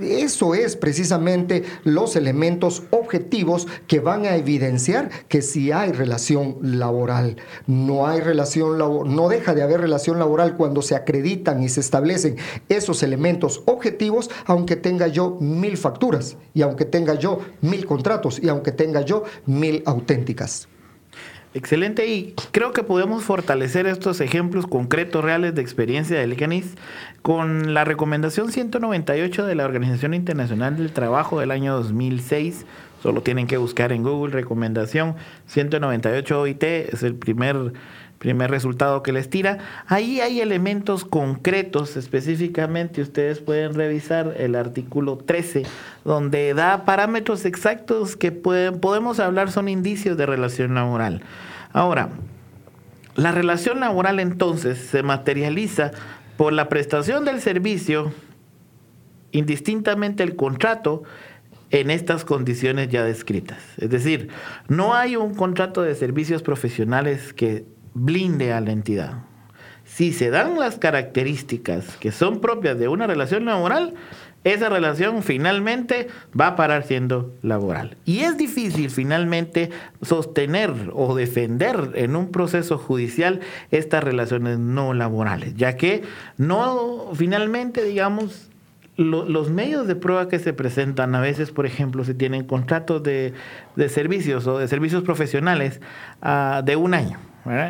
eso 0.00 0.54
es 0.54 0.76
precisamente 0.76 1.64
los 1.84 2.16
elementos 2.16 2.82
objetivos 2.90 3.66
que 3.86 4.00
van 4.00 4.26
a 4.26 4.36
evidenciar 4.36 5.10
que 5.28 5.42
si 5.42 5.72
hay 5.72 5.92
relación 5.92 6.56
laboral. 6.62 7.36
No 7.66 8.06
hay 8.06 8.20
relación 8.20 8.78
no 8.78 9.28
deja 9.28 9.54
de 9.54 9.62
haber 9.62 9.80
relación 9.80 10.18
laboral 10.18 10.56
cuando 10.56 10.82
se 10.82 10.94
acreditan 10.94 11.62
y 11.62 11.68
se 11.68 11.80
establecen 11.80 12.36
esos 12.68 13.02
elementos 13.02 13.62
objetivos 13.66 14.30
aunque 14.46 14.76
tenga 14.76 15.08
yo 15.08 15.36
mil 15.40 15.76
facturas 15.76 16.36
y 16.54 16.62
aunque 16.62 16.84
tenga 16.84 17.14
yo 17.14 17.40
mil 17.60 17.86
contratos 17.86 18.40
y 18.42 18.48
aunque 18.48 18.72
tenga 18.72 19.02
yo 19.02 19.24
mil 19.46 19.82
auténticas. 19.86 20.68
Excelente 21.54 22.06
y 22.06 22.34
creo 22.50 22.72
que 22.72 22.82
podemos 22.82 23.24
fortalecer 23.24 23.86
estos 23.86 24.22
ejemplos 24.22 24.66
concretos 24.66 25.22
reales 25.22 25.54
de 25.54 25.60
experiencia 25.60 26.18
del 26.18 26.32
ICANIS 26.32 26.76
con 27.20 27.74
la 27.74 27.84
recomendación 27.84 28.50
198 28.50 29.44
de 29.44 29.54
la 29.54 29.66
Organización 29.66 30.14
Internacional 30.14 30.78
del 30.78 30.92
Trabajo 30.92 31.40
del 31.40 31.50
año 31.50 31.74
2006. 31.74 32.64
Solo 33.02 33.20
tienen 33.20 33.46
que 33.46 33.58
buscar 33.58 33.92
en 33.92 34.02
Google 34.02 34.32
recomendación 34.32 35.16
198 35.46 36.40
OIT, 36.40 36.62
es 36.62 37.02
el 37.02 37.16
primer 37.16 37.74
primer 38.22 38.52
resultado 38.52 39.02
que 39.02 39.10
les 39.10 39.28
tira. 39.28 39.58
Ahí 39.88 40.20
hay 40.20 40.40
elementos 40.40 41.04
concretos, 41.04 41.96
específicamente 41.96 43.02
ustedes 43.02 43.40
pueden 43.40 43.74
revisar 43.74 44.34
el 44.38 44.54
artículo 44.54 45.18
13, 45.18 45.64
donde 46.04 46.54
da 46.54 46.84
parámetros 46.84 47.44
exactos 47.44 48.14
que 48.14 48.30
pueden, 48.30 48.78
podemos 48.78 49.18
hablar 49.18 49.50
son 49.50 49.68
indicios 49.68 50.16
de 50.16 50.26
relación 50.26 50.76
laboral. 50.76 51.22
Ahora, 51.72 52.10
la 53.16 53.32
relación 53.32 53.80
laboral 53.80 54.20
entonces 54.20 54.78
se 54.78 55.02
materializa 55.02 55.90
por 56.36 56.52
la 56.52 56.68
prestación 56.68 57.24
del 57.24 57.40
servicio, 57.40 58.12
indistintamente 59.32 60.22
el 60.22 60.36
contrato, 60.36 61.02
en 61.72 61.90
estas 61.90 62.24
condiciones 62.24 62.88
ya 62.90 63.02
descritas. 63.02 63.58
Es 63.78 63.90
decir, 63.90 64.28
no 64.68 64.94
hay 64.94 65.16
un 65.16 65.34
contrato 65.34 65.82
de 65.82 65.94
servicios 65.96 66.42
profesionales 66.42 67.32
que 67.32 67.64
blinde 67.94 68.52
a 68.52 68.60
la 68.60 68.72
entidad. 68.72 69.24
si 69.84 70.12
se 70.12 70.30
dan 70.30 70.58
las 70.58 70.78
características 70.78 71.96
que 71.98 72.12
son 72.12 72.40
propias 72.40 72.78
de 72.78 72.88
una 72.88 73.06
relación 73.06 73.44
laboral, 73.44 73.94
esa 74.44 74.68
relación 74.68 75.22
finalmente 75.22 76.08
va 76.38 76.48
a 76.48 76.56
parar 76.56 76.84
siendo 76.84 77.34
laboral. 77.42 77.96
Y 78.04 78.20
es 78.20 78.36
difícil 78.36 78.90
finalmente 78.90 79.70
sostener 80.02 80.72
o 80.92 81.14
defender 81.14 81.92
en 81.94 82.16
un 82.16 82.30
proceso 82.30 82.78
judicial 82.78 83.40
estas 83.70 84.02
relaciones 84.02 84.58
no 84.58 84.94
laborales, 84.94 85.54
ya 85.54 85.76
que 85.76 86.02
no 86.38 87.10
finalmente, 87.14 87.84
digamos, 87.84 88.48
los 88.96 89.50
medios 89.50 89.86
de 89.86 89.96
prueba 89.96 90.28
que 90.28 90.38
se 90.38 90.52
presentan, 90.52 91.14
a 91.14 91.20
veces, 91.20 91.50
por 91.50 91.64
ejemplo, 91.64 92.04
se 92.04 92.12
tienen 92.12 92.44
contratos 92.44 93.02
de, 93.02 93.32
servicios 93.88 94.46
o 94.46 94.58
de 94.58 94.68
servicios 94.68 95.02
profesionales 95.02 95.80
ah, 96.20 96.62
de 96.64 96.76
un 96.76 96.92
año, 96.94 97.18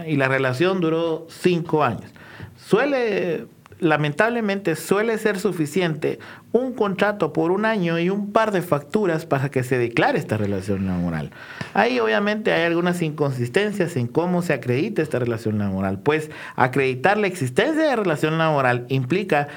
y 0.06 0.16
la 0.16 0.28
relación 0.28 0.80
duró 0.80 1.26
cinco 1.28 1.84
años. 1.84 2.10
Suele 2.56 3.46
lamentablemente 3.82 4.76
suele 4.76 5.18
ser 5.18 5.40
suficiente 5.40 6.20
un 6.52 6.72
contrato 6.72 7.32
por 7.32 7.50
un 7.50 7.64
año 7.64 7.98
y 7.98 8.10
un 8.10 8.32
par 8.32 8.52
de 8.52 8.62
facturas 8.62 9.26
para 9.26 9.50
que 9.50 9.64
se 9.64 9.76
declare 9.76 10.20
esta 10.20 10.36
relación 10.36 10.86
laboral. 10.86 11.32
Ahí 11.74 11.98
obviamente 11.98 12.52
hay 12.52 12.62
algunas 12.62 13.02
inconsistencias 13.02 13.96
en 13.96 14.06
cómo 14.06 14.42
se 14.42 14.52
acredita 14.52 15.02
esta 15.02 15.18
relación 15.18 15.58
laboral, 15.58 15.98
pues 15.98 16.30
acreditar 16.54 17.18
la 17.18 17.26
existencia 17.26 17.82
de 17.82 17.96
relación 17.96 18.38
laboral 18.38 18.86
implica 18.88 19.48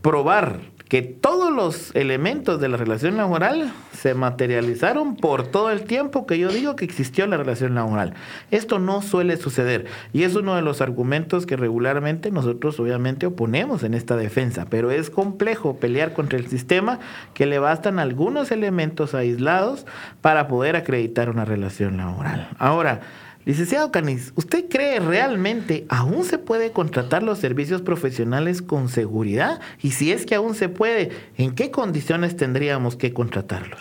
probar 0.00 0.60
que 0.88 1.02
todos 1.02 1.52
los 1.52 1.94
elementos 1.96 2.60
de 2.60 2.68
la 2.68 2.76
relación 2.76 3.16
laboral 3.16 3.72
se 3.92 4.14
materializaron 4.14 5.16
por 5.16 5.48
todo 5.48 5.70
el 5.70 5.82
tiempo 5.82 6.26
que 6.26 6.38
yo 6.38 6.48
digo 6.50 6.76
que 6.76 6.84
existió 6.84 7.26
la 7.26 7.36
relación 7.36 7.74
laboral. 7.74 8.14
Esto 8.52 8.78
no 8.78 9.02
suele 9.02 9.36
suceder 9.36 9.86
y 10.12 10.22
es 10.22 10.36
uno 10.36 10.54
de 10.54 10.62
los 10.62 10.80
argumentos 10.80 11.44
que 11.44 11.56
regularmente 11.56 12.30
nosotros 12.30 12.78
obviamente 12.78 13.26
oponemos 13.26 13.82
en 13.82 13.94
esta 13.94 14.16
defensa, 14.16 14.66
pero 14.70 14.92
es 14.92 15.10
complejo 15.10 15.76
pelear 15.76 16.12
contra 16.12 16.38
el 16.38 16.46
sistema 16.46 17.00
que 17.34 17.46
le 17.46 17.58
bastan 17.58 17.98
algunos 17.98 18.52
elementos 18.52 19.14
aislados 19.14 19.86
para 20.20 20.46
poder 20.46 20.76
acreditar 20.76 21.30
una 21.30 21.44
relación 21.44 21.96
laboral. 21.96 22.48
Ahora, 22.58 23.00
Licenciado 23.46 23.92
Canis, 23.92 24.32
¿usted 24.34 24.64
cree 24.68 24.98
realmente 24.98 25.86
aún 25.88 26.24
se 26.24 26.36
puede 26.36 26.72
contratar 26.72 27.22
los 27.22 27.38
servicios 27.38 27.80
profesionales 27.80 28.60
con 28.60 28.88
seguridad? 28.88 29.60
Y 29.80 29.92
si 29.92 30.10
es 30.10 30.26
que 30.26 30.34
aún 30.34 30.56
se 30.56 30.68
puede, 30.68 31.12
¿en 31.36 31.54
qué 31.54 31.70
condiciones 31.70 32.36
tendríamos 32.36 32.96
que 32.96 33.12
contratarlos? 33.12 33.80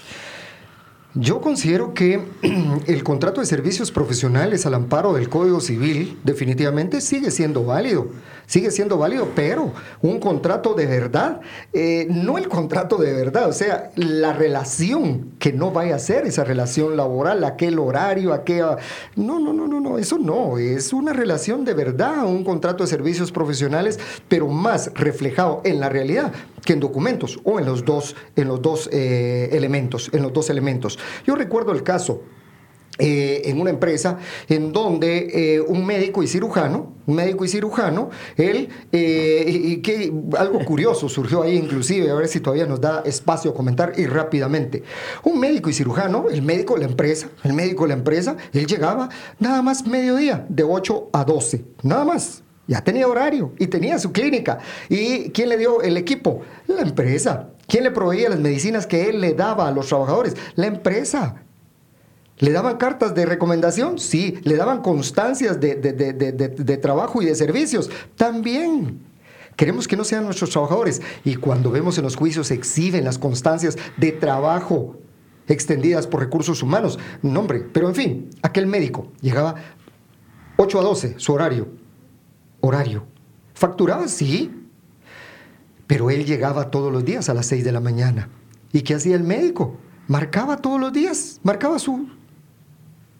Yo 1.18 1.40
considero 1.40 1.94
que 1.94 2.20
el 2.88 3.04
contrato 3.06 3.40
de 3.40 3.48
servicios 3.48 3.90
profesionales 3.90 4.66
al 4.66 4.74
amparo 4.74 5.14
del 5.14 5.30
Código 5.30 5.62
Civil 5.62 6.20
definitivamente 6.26 7.00
sigue 7.00 7.32
siendo 7.32 7.64
válido, 7.64 8.10
sigue 8.48 8.70
siendo 8.70 8.98
válido, 8.98 9.30
pero 9.34 9.72
un 10.02 10.20
contrato 10.20 10.74
de 10.74 10.86
verdad, 10.86 11.40
eh, 11.72 12.06
no 12.10 12.38
el 12.38 12.50
contrato 12.50 12.98
de 12.98 13.14
verdad, 13.14 13.48
o 13.48 13.54
sea, 13.54 13.92
la 13.96 14.34
relación 14.34 15.32
que 15.40 15.54
no 15.54 15.72
vaya 15.72 15.96
a 15.96 16.00
ser 16.00 16.26
esa 16.26 16.44
relación 16.44 16.98
laboral, 16.98 17.46
aquel 17.46 17.80
horario, 17.80 18.34
aquella... 18.34 18.76
No, 19.16 19.40
no, 19.40 19.54
no, 19.54 19.70
no, 19.70 19.80
no, 19.80 19.98
eso 19.98 20.18
no, 20.18 20.58
es 20.58 20.92
una 20.92 21.14
relación 21.14 21.64
de 21.64 21.76
verdad, 21.76 22.26
un 22.26 22.44
contrato 22.44 22.84
de 22.84 22.90
servicios 22.90 23.32
profesionales, 23.32 24.02
pero 24.28 24.50
más 24.50 24.92
reflejado 24.96 25.62
en 25.64 25.80
la 25.80 25.88
realidad 25.88 26.34
que 26.66 26.74
en 26.74 26.80
documentos 26.80 27.40
o 27.44 27.60
en 27.60 27.66
los 27.66 27.86
dos, 27.86 28.16
en 28.36 28.48
los 28.48 28.62
dos 28.62 28.90
eh, 28.92 29.50
elementos, 29.54 30.10
en 30.12 30.24
los 30.24 30.34
dos 30.34 30.50
elementos. 30.50 31.00
Yo 31.26 31.36
recuerdo 31.36 31.72
el 31.72 31.84
caso 31.84 32.24
eh, 32.98 33.42
en 33.46 33.60
una 33.60 33.70
empresa 33.70 34.18
en 34.48 34.72
donde 34.72 35.56
eh, 35.56 35.62
un 35.62 35.86
médico 35.86 36.24
y 36.24 36.28
cirujano, 36.28 36.94
un 37.06 37.16
médico 37.16 37.46
y 37.46 37.50
cirujano, 37.50 38.10
él, 38.36 38.70
que 38.92 40.14
algo 40.38 40.66
curioso 40.66 41.08
surgió 41.08 41.44
ahí 41.44 41.56
inclusive, 41.56 42.10
a 42.10 42.16
ver 42.16 42.28
si 42.28 42.40
todavía 42.40 42.66
nos 42.66 42.82
da 42.82 43.04
espacio 43.06 43.52
a 43.52 43.54
comentar 43.54 43.94
y 43.98 44.06
rápidamente. 44.08 44.82
Un 45.24 45.40
médico 45.40 45.70
y 45.70 45.74
cirujano, 45.74 46.30
el 46.32 46.42
médico 46.42 46.76
de 46.76 46.82
la 46.82 46.88
empresa, 46.88 47.30
el 47.44 47.54
médico 47.54 47.84
de 47.84 47.90
la 47.90 47.96
empresa, 47.96 48.38
él 48.54 48.66
llegaba 48.66 49.10
nada 49.40 49.62
más 49.62 49.86
mediodía, 49.86 50.46
de 50.50 50.64
8 50.64 51.10
a 51.14 51.26
12, 51.26 51.66
nada 51.84 52.06
más. 52.06 52.45
Ya 52.68 52.84
tenía 52.84 53.08
horario 53.08 53.54
y 53.60 53.68
tenía 53.68 54.00
su 54.00 54.12
clínica. 54.12 54.60
¿Y 54.90 55.30
quién 55.30 55.50
le 55.50 55.58
dio 55.58 55.82
el 55.82 55.98
equipo? 55.98 56.42
La 56.68 56.82
empresa. 56.82 57.50
¿Quién 57.68 57.84
le 57.84 57.92
proveía 57.92 58.30
las 58.30 58.40
medicinas 58.40 58.88
que 58.88 59.10
él 59.10 59.22
le 59.22 59.34
daba 59.34 59.68
a 59.68 59.72
los 59.72 59.88
trabajadores? 59.88 60.36
La 60.56 60.68
empresa. 60.68 61.44
¿Le 62.40 62.52
daban 62.52 62.78
cartas 62.78 63.14
de 63.14 63.26
recomendación? 63.26 64.00
Sí. 64.00 64.40
¿Le 64.44 64.56
daban 64.56 64.82
constancias 64.82 65.60
de, 65.60 65.76
de, 65.76 66.78
trabajo 66.78 67.22
y 67.22 67.26
de 67.26 67.36
servicios? 67.36 67.90
También. 68.16 69.00
Queremos 69.56 69.88
que 69.88 69.96
no 69.96 70.04
sean 70.04 70.26
nuestros 70.26 70.50
trabajadores. 70.50 71.02
Y 71.24 71.36
cuando 71.36 71.72
vemos 71.72 71.98
en 71.98 72.04
los 72.04 72.16
juicios 72.16 72.50
exhiben 72.52 73.06
las 73.06 73.20
constancias 73.20 73.78
de 73.98 74.12
trabajo 74.12 74.98
extendidas 75.48 76.08
por 76.08 76.20
recursos 76.20 76.64
humanos. 76.64 76.98
No, 77.22 77.42
hombre, 77.42 77.64
pero 77.72 77.88
en 77.88 77.96
fin, 77.96 78.30
aquel 78.42 78.66
médico 78.66 79.12
llegaba 79.22 79.56
8 80.58 80.80
a 80.80 80.84
12, 80.84 81.16
su 81.20 81.32
horario 81.32 81.85
horario. 82.66 83.06
Facturaba, 83.54 84.08
sí, 84.08 84.52
pero 85.88 86.10
él 86.10 86.26
llegaba 86.26 86.72
todos 86.72 86.92
los 86.92 87.06
días 87.06 87.30
a 87.30 87.34
las 87.34 87.46
6 87.48 87.64
de 87.64 87.72
la 87.72 87.80
mañana. 87.80 88.30
¿Y 88.74 88.82
qué 88.82 88.96
hacía 88.96 89.16
el 89.16 89.24
médico? 89.24 89.78
Marcaba 90.08 90.58
todos 90.58 90.80
los 90.80 90.92
días, 90.92 91.40
marcaba 91.44 91.80
su, 91.80 92.08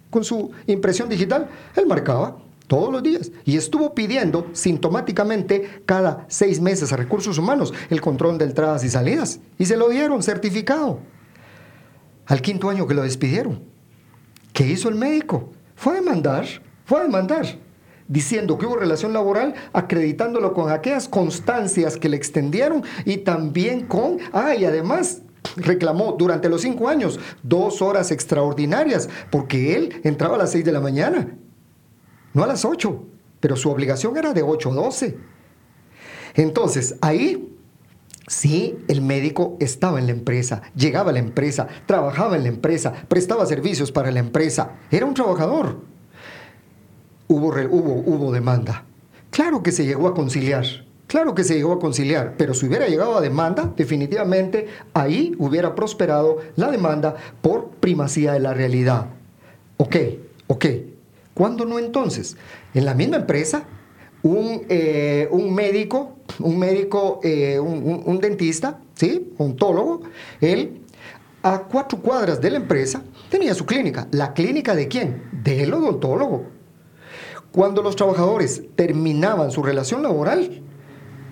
con 0.10 0.24
su 0.24 0.52
impresión 0.68 1.10
digital, 1.10 1.50
él 1.76 1.86
marcaba 1.88 2.38
todos 2.68 2.92
los 2.92 3.02
días. 3.04 3.32
Y 3.46 3.58
estuvo 3.58 3.94
pidiendo 3.94 4.50
sintomáticamente 4.54 5.82
cada 5.86 6.26
seis 6.28 6.60
meses 6.60 6.92
a 6.92 6.98
recursos 6.98 7.38
humanos 7.38 7.74
el 7.90 8.02
control 8.02 8.38
de 8.38 8.46
entradas 8.46 8.84
y 8.84 8.90
salidas. 8.90 9.40
Y 9.58 9.66
se 9.66 9.78
lo 9.78 9.90
dieron 9.90 10.24
certificado. 10.24 11.00
Al 12.26 12.42
quinto 12.42 12.70
año 12.70 12.88
que 12.88 12.96
lo 12.96 13.04
despidieron. 13.04 13.64
¿Qué 14.52 14.68
hizo 14.68 14.90
el 14.90 14.96
médico? 14.96 15.52
Fue 15.76 15.94
a 15.94 15.96
demandar, 16.02 16.46
fue 16.86 17.00
a 17.00 17.04
demandar 17.04 17.65
diciendo 18.08 18.58
que 18.58 18.66
hubo 18.66 18.78
relación 18.78 19.14
laboral, 19.14 19.56
acreditándolo 19.74 20.54
con 20.54 20.72
aquellas 20.72 21.08
constancias 21.08 21.98
que 21.98 22.10
le 22.10 22.18
extendieron 22.18 22.84
y 23.06 23.18
también 23.18 23.88
con, 23.88 24.18
ah, 24.32 24.56
y 24.56 24.66
además 24.66 25.22
reclamó 25.56 26.16
durante 26.18 26.50
los 26.50 26.62
cinco 26.62 26.88
años 26.90 27.20
dos 27.44 27.82
horas 27.82 28.12
extraordinarias, 28.12 29.10
porque 29.32 29.76
él 29.76 30.02
entraba 30.04 30.36
a 30.36 30.40
las 30.40 30.52
seis 30.52 30.66
de 30.66 30.72
la 30.72 30.82
mañana, 30.82 31.36
no 32.34 32.44
a 32.44 32.48
las 32.48 32.66
ocho, 32.66 33.04
pero 33.40 33.56
su 33.56 33.70
obligación 33.70 34.18
era 34.18 34.34
de 34.34 34.44
ocho 34.44 34.72
a 34.72 34.76
doce. 34.76 35.18
Entonces, 36.36 36.96
ahí 37.02 37.52
Sí, 38.28 38.80
el 38.88 39.02
médico 39.02 39.56
estaba 39.60 40.00
en 40.00 40.08
la 40.08 40.12
empresa, 40.12 40.64
llegaba 40.76 41.12
a 41.12 41.14
la 41.14 41.20
empresa, 41.20 41.68
trabajaba 41.86 42.36
en 42.36 42.42
la 42.42 42.50
empresa, 42.50 42.92
prestaba 43.08 43.46
servicios 43.46 43.92
para 43.92 44.12
la 44.12 44.20
empresa, 44.20 44.72
era 44.90 45.06
un 45.06 45.14
trabajador 45.14 45.82
hubo, 47.28 47.48
hubo, 47.48 48.04
hubo 48.06 48.32
demanda. 48.32 48.86
Claro 49.32 49.64
que 49.64 49.72
se 49.72 49.86
llegó 49.86 50.08
a 50.08 50.14
conciliar, 50.14 50.66
claro 51.08 51.36
que 51.36 51.44
se 51.44 51.56
llegó 51.56 51.74
a 51.74 51.80
conciliar, 51.80 52.36
pero 52.38 52.54
si 52.54 52.68
hubiera 52.68 52.88
llegado 52.88 53.18
a 53.18 53.22
demanda, 53.22 53.74
definitivamente 53.76 54.68
ahí 54.94 55.36
hubiera 55.38 55.76
prosperado 55.76 56.38
la 56.56 56.72
demanda 56.72 57.16
por 57.42 57.70
primacía 57.70 58.34
de 58.34 58.40
la 58.40 58.54
realidad. 58.54 59.08
Ok, 59.78 59.96
ok. 60.48 60.66
¿Cuándo 61.34 61.66
no 61.66 61.80
entonces? 61.80 62.38
En 62.74 62.86
la 62.86 62.94
misma 62.94 63.18
empresa, 63.18 63.66
un, 64.24 64.66
eh, 64.70 65.28
un 65.32 65.54
médico, 65.54 66.16
un 66.40 66.58
médico, 66.58 67.20
eh, 67.24 67.60
un, 67.60 68.20
dentista, 68.20 68.80
¿sí? 68.96 69.34
Ontólogo, 69.38 70.02
él 70.42 70.82
a 71.44 71.60
cuatro 71.60 72.00
cuadras 72.00 72.42
de 72.42 72.50
la 72.50 72.58
empresa 72.58 73.04
tenía 73.30 73.54
su 73.54 73.66
clínica. 73.66 74.08
¿La 74.12 74.34
clínica 74.34 74.74
de 74.74 74.88
quién? 74.88 75.24
Del 75.44 75.74
odontólogo. 75.74 76.55
Cuando 77.56 77.82
los 77.82 77.96
trabajadores 77.96 78.64
terminaban 78.76 79.50
su 79.50 79.64
relación 79.64 80.04
laboral, 80.04 80.62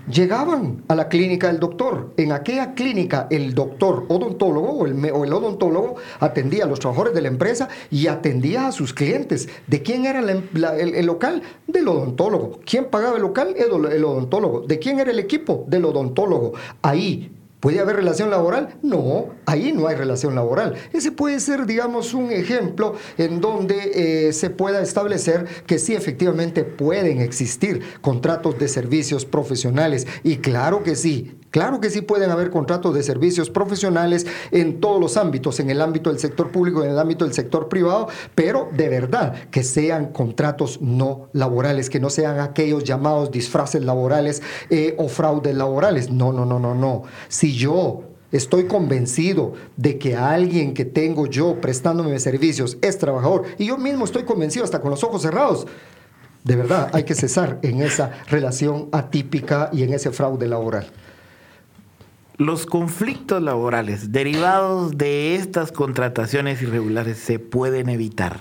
llegaban 0.09 0.81
a 0.87 0.95
la 0.95 1.09
clínica 1.09 1.47
del 1.47 1.59
doctor. 1.59 2.13
En 2.15 2.31
aquella 2.31 2.75
clínica, 2.75 3.27
el 3.29 3.53
doctor 3.53 4.05
odontólogo 4.07 4.69
o 4.69 4.85
el, 4.85 5.33
odontólogo 5.33 5.95
atendía 6.21 6.63
a 6.63 6.67
los 6.67 6.79
trabajadores 6.79 7.13
de 7.13 7.23
la 7.23 7.27
empresa 7.27 7.67
y 7.91 8.07
atendía 8.07 8.67
a 8.67 8.71
sus 8.71 8.93
clientes. 8.93 9.49
¿De 9.67 9.81
quién 9.81 10.05
era 10.05 10.21
el, 10.21 11.05
local? 11.05 11.41
Del 11.67 11.89
odontólogo. 11.89 12.61
¿Quién 12.65 12.85
pagaba 12.85 13.17
el 13.17 13.23
local? 13.23 13.53
el 13.57 14.05
odontólogo. 14.05 14.61
¿De 14.61 14.79
quién 14.79 15.01
era 15.01 15.11
el 15.11 15.19
equipo? 15.19 15.65
Del 15.67 15.83
odontólogo. 15.83 16.53
Ahí 16.81 17.33
¿Puede 17.63 17.79
haber 17.79 17.95
relación 17.95 18.29
laboral? 18.29 18.75
No, 18.81 19.29
ahí 19.45 19.71
no 19.71 19.87
hay 19.87 19.95
relación 19.95 20.35
laboral. 20.35 20.73
Ese 20.91 21.13
puede 21.13 21.39
ser, 21.39 21.65
digamos, 21.65 22.13
un 22.13 22.29
ejemplo 22.29 22.95
en 23.17 23.39
donde 23.39 24.27
eh, 24.27 24.33
se 24.33 24.49
pueda 24.49 24.81
establecer 24.81 25.45
que 25.65 25.79
sí, 25.79 25.95
efectivamente 25.95 26.65
pueden 26.65 27.21
existir 27.21 27.81
contratos 28.01 28.59
de 28.59 28.67
servicios 28.67 29.23
profesionales. 29.23 30.07
Y 30.25 30.39
claro 30.39 30.83
que 30.83 30.97
sí, 30.97 31.37
Claro 31.53 31.79
que 31.79 31.91
sí 31.91 32.01
pueden 32.01 32.31
haber 32.31 32.49
contratos 32.49 32.95
de 32.95 33.03
servicios 33.03 33.51
profesionales 33.51 34.25
en 34.49 34.79
todos 34.79 34.99
los 34.99 35.17
ámbitos, 35.17 35.59
en 35.59 35.69
el 35.69 35.81
ámbito 35.81 36.09
del 36.09 36.17
sector 36.17 36.49
público, 36.49 36.83
en 36.83 36.89
el 36.89 36.97
ámbito 36.97 37.25
del 37.25 37.33
sector 37.35 37.69
privado, 37.69 38.07
pero 38.33 38.69
de 38.75 38.89
verdad 38.89 39.35
que 39.51 39.61
sean 39.61 40.07
contratos 40.07 40.81
no 40.81 41.29
laborales, 41.31 41.91
que 41.91 41.99
no 41.99 42.09
sean 42.09 42.39
aquellos 42.39 42.83
llamados 42.83 43.29
disfraces 43.29 43.85
laborales 43.85 44.41
eh, 44.71 44.95
o 44.97 45.07
fraudes 45.07 45.53
laborales. 45.55 46.09
No, 46.09 46.33
no, 46.33 46.43
no, 46.43 46.57
no, 46.57 46.73
no. 46.73 47.03
Si 47.27 47.53
yo 47.53 48.01
estoy 48.31 48.63
convencido 48.63 49.53
de 49.77 49.99
que 49.99 50.15
alguien 50.15 50.73
que 50.73 50.85
tengo 50.85 51.27
yo 51.27 51.61
prestándome 51.61 52.17
servicios 52.17 52.79
es 52.81 52.97
trabajador 52.97 53.43
y 53.59 53.67
yo 53.67 53.77
mismo 53.77 54.05
estoy 54.05 54.23
convencido 54.23 54.65
hasta 54.65 54.81
con 54.81 54.89
los 54.89 55.03
ojos 55.03 55.21
cerrados, 55.21 55.67
de 56.43 56.55
verdad 56.55 56.89
hay 56.93 57.03
que 57.03 57.13
cesar 57.13 57.59
en 57.61 57.83
esa 57.83 58.09
relación 58.27 58.89
atípica 58.91 59.69
y 59.71 59.83
en 59.83 59.93
ese 59.93 60.09
fraude 60.09 60.47
laboral. 60.47 60.87
Los 62.37 62.65
conflictos 62.65 63.43
laborales 63.43 64.11
derivados 64.11 64.97
de 64.97 65.35
estas 65.35 65.71
contrataciones 65.71 66.63
irregulares 66.63 67.19
se 67.19 67.37
pueden 67.37 67.89
evitar. 67.89 68.39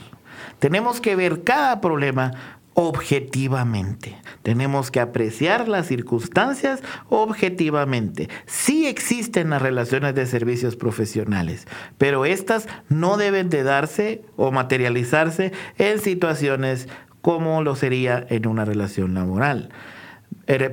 Tenemos 0.58 1.02
que 1.02 1.14
ver 1.14 1.44
cada 1.44 1.82
problema 1.82 2.32
objetivamente. 2.72 4.16
Tenemos 4.42 4.90
que 4.90 5.00
apreciar 5.00 5.68
las 5.68 5.88
circunstancias 5.88 6.80
objetivamente. 7.10 8.30
Sí 8.46 8.86
existen 8.86 9.50
las 9.50 9.60
relaciones 9.60 10.14
de 10.14 10.24
servicios 10.24 10.74
profesionales, 10.74 11.66
pero 11.98 12.24
estas 12.24 12.68
no 12.88 13.18
deben 13.18 13.50
de 13.50 13.62
darse 13.62 14.22
o 14.36 14.50
materializarse 14.52 15.52
en 15.76 16.00
situaciones 16.00 16.88
como 17.20 17.62
lo 17.62 17.76
sería 17.76 18.26
en 18.30 18.46
una 18.46 18.64
relación 18.64 19.12
laboral. 19.12 19.68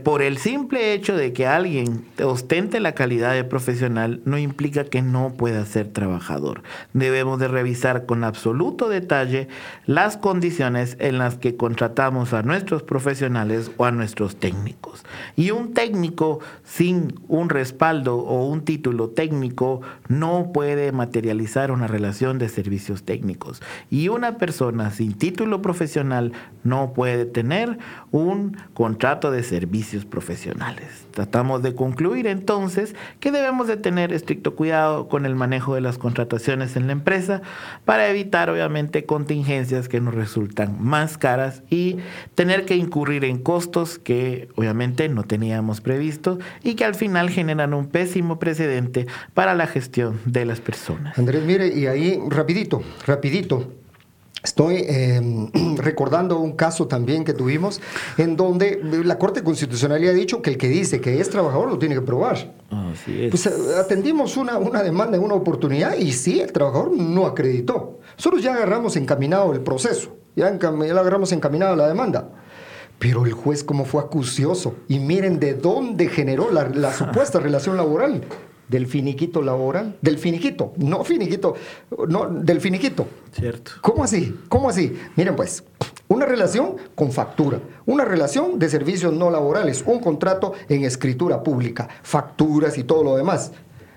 Por 0.03 0.23
el 0.23 0.39
simple 0.39 0.93
hecho 0.93 1.15
de 1.15 1.31
que 1.31 1.45
alguien 1.45 2.03
ostente 2.23 2.79
la 2.79 2.93
calidad 2.95 3.33
de 3.33 3.43
profesional 3.43 4.19
no 4.25 4.39
implica 4.39 4.83
que 4.83 5.03
no 5.03 5.33
pueda 5.37 5.63
ser 5.65 5.89
trabajador. 5.89 6.63
Debemos 6.93 7.39
de 7.39 7.47
revisar 7.47 8.07
con 8.07 8.23
absoluto 8.23 8.89
detalle 8.89 9.47
las 9.85 10.17
condiciones 10.17 10.97
en 10.99 11.19
las 11.19 11.37
que 11.37 11.55
contratamos 11.55 12.33
a 12.33 12.41
nuestros 12.41 12.81
profesionales 12.81 13.69
o 13.77 13.85
a 13.85 13.91
nuestros 13.91 14.37
técnicos. 14.37 15.03
Y 15.35 15.51
un 15.51 15.75
técnico 15.75 16.39
sin 16.63 17.13
un 17.27 17.49
respaldo 17.49 18.17
o 18.17 18.47
un 18.47 18.65
título 18.65 19.09
técnico 19.09 19.81
no 20.07 20.51
puede 20.51 20.91
materializar 20.91 21.69
una 21.69 21.85
relación 21.85 22.39
de 22.39 22.49
servicios 22.49 23.03
técnicos. 23.03 23.61
Y 23.91 24.07
una 24.07 24.37
persona 24.37 24.89
sin 24.89 25.13
título 25.13 25.61
profesional 25.61 26.31
no 26.63 26.93
puede 26.93 27.25
tener 27.25 27.77
un 28.11 28.57
contrato 28.73 29.29
de 29.29 29.43
servicios 29.43 29.59
servicios 29.69 30.03
profesionales. 30.03 31.05
Tratamos 31.11 31.61
de 31.61 31.75
concluir 31.75 32.25
entonces 32.25 32.95
que 33.19 33.31
debemos 33.31 33.67
de 33.67 33.77
tener 33.77 34.11
estricto 34.11 34.55
cuidado 34.55 35.07
con 35.07 35.27
el 35.27 35.35
manejo 35.35 35.75
de 35.75 35.81
las 35.81 35.99
contrataciones 35.99 36.75
en 36.75 36.87
la 36.87 36.93
empresa 36.93 37.43
para 37.85 38.09
evitar 38.09 38.49
obviamente 38.49 39.05
contingencias 39.05 39.87
que 39.87 40.01
nos 40.01 40.15
resultan 40.15 40.77
más 40.83 41.19
caras 41.19 41.61
y 41.69 41.97
tener 42.33 42.65
que 42.65 42.77
incurrir 42.77 43.25
en 43.25 43.37
costos 43.37 43.99
que 43.99 44.49
obviamente 44.55 45.07
no 45.07 45.23
teníamos 45.23 45.81
previsto 45.81 46.39
y 46.63 46.73
que 46.73 46.85
al 46.85 46.95
final 46.95 47.29
generan 47.29 47.75
un 47.75 47.85
pésimo 47.89 48.39
precedente 48.39 49.05
para 49.35 49.53
la 49.53 49.67
gestión 49.67 50.19
de 50.25 50.45
las 50.45 50.61
personas. 50.61 51.15
Andrés, 51.19 51.43
mire, 51.43 51.67
y 51.67 51.85
ahí 51.85 52.19
rapidito, 52.27 52.81
rapidito, 53.05 53.71
Estoy 54.43 54.85
em, 54.87 55.51
recordando 55.77 56.39
un 56.39 56.53
caso 56.53 56.87
también 56.87 57.25
que 57.25 57.33
tuvimos 57.33 57.81
en 58.17 58.37
donde 58.37 58.79
la 59.03 59.17
Corte 59.17 59.43
Constitucional 59.43 60.01
ha 60.07 60.13
dicho 60.13 60.41
que 60.41 60.51
el 60.51 60.57
que 60.57 60.69
dice 60.69 61.01
que 61.01 61.19
es 61.19 61.29
trabajador 61.29 61.69
lo 61.69 61.77
tiene 61.77 61.95
que 61.95 62.01
probar. 62.01 62.53
Pues 63.29 63.45
eh, 63.47 63.51
atendimos 63.77 64.37
una, 64.37 64.57
una 64.57 64.81
demanda, 64.81 65.19
una 65.19 65.33
oportunidad 65.33 65.95
y 65.97 66.13
sí, 66.13 66.39
el 66.39 66.51
trabajador 66.53 66.91
no 66.95 67.25
acreditó. 67.25 67.99
Nosotros 68.15 68.41
ya 68.41 68.53
agarramos 68.53 68.95
encaminado 68.95 69.51
el 69.53 69.61
proceso, 69.61 70.15
ya, 70.35 70.57
ya 70.57 70.71
lo 70.71 70.99
agarramos 70.99 71.31
encaminado 71.31 71.75
la 71.75 71.87
demanda. 71.87 72.29
Pero 72.97 73.25
el 73.25 73.33
juez 73.33 73.63
como 73.63 73.85
fue 73.85 74.01
acucioso 74.01 74.75
y 74.87 74.99
miren 74.99 75.39
de 75.39 75.53
dónde 75.53 76.07
generó 76.07 76.51
la, 76.51 76.69
la 76.69 76.93
supuesta 76.97 77.39
relación 77.39 77.75
laboral 77.75 78.23
del 78.69 78.87
finiquito 78.87 79.41
laboral, 79.41 79.97
del 80.01 80.17
finiquito, 80.17 80.73
no 80.77 81.03
finiquito, 81.03 81.55
no, 82.07 82.29
del 82.29 82.61
finiquito. 82.61 83.07
Cierto. 83.31 83.71
¿Cómo 83.81 84.03
así? 84.03 84.39
¿Cómo 84.47 84.69
así? 84.69 84.97
Miren 85.15 85.35
pues, 85.35 85.63
una 86.07 86.25
relación 86.25 86.75
con 86.95 87.11
factura, 87.11 87.59
una 87.85 88.05
relación 88.05 88.59
de 88.59 88.69
servicios 88.69 89.11
no 89.13 89.29
laborales, 89.29 89.83
un 89.85 89.99
contrato 89.99 90.53
en 90.69 90.83
escritura 90.83 91.43
pública, 91.43 91.89
facturas 92.03 92.77
y 92.77 92.83
todo 92.83 93.03
lo 93.03 93.17
demás. 93.17 93.51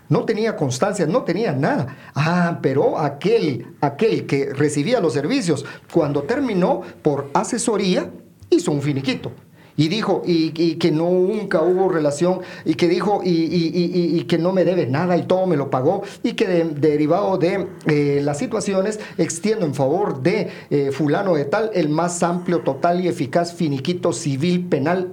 No 0.08 0.24
tenía 0.24 0.56
constancia, 0.56 1.06
no 1.06 1.22
tenía 1.22 1.52
nada. 1.52 1.96
Ah, 2.14 2.58
pero 2.60 2.98
aquel, 2.98 3.74
aquel 3.80 4.26
que 4.26 4.52
recibía 4.52 5.00
los 5.00 5.12
servicios, 5.12 5.64
cuando 5.92 6.22
terminó 6.22 6.82
por 7.02 7.30
asesoría, 7.32 8.10
hizo 8.50 8.72
un 8.72 8.82
finiquito 8.82 9.32
y 9.76 9.88
dijo 9.88 10.22
y, 10.24 10.74
que 10.76 10.90
nunca 10.90 11.62
hubo 11.62 11.88
relación 11.88 12.40
y 12.64 12.74
que 12.74 12.88
dijo 12.88 13.20
y, 13.24 14.24
que 14.24 14.38
no 14.38 14.52
me 14.52 14.64
debe 14.64 14.86
nada 14.86 15.16
y 15.16 15.24
todo 15.24 15.46
me 15.46 15.56
lo 15.56 15.70
pagó 15.70 16.02
y 16.22 16.32
que 16.34 16.46
derivado 16.46 17.38
de 17.38 17.68
eh, 17.86 18.20
las 18.22 18.38
situaciones 18.38 19.00
extiendo 19.18 19.66
en 19.66 19.74
favor 19.74 20.22
de 20.22 20.48
eh, 20.70 20.90
fulano 20.92 21.34
de 21.34 21.44
tal 21.44 21.70
el 21.74 21.88
más 21.88 22.22
amplio, 22.22 22.60
total 22.60 23.04
y 23.04 23.08
eficaz 23.08 23.54
finiquito 23.54 24.12
civil, 24.12 24.66
penal, 24.68 25.12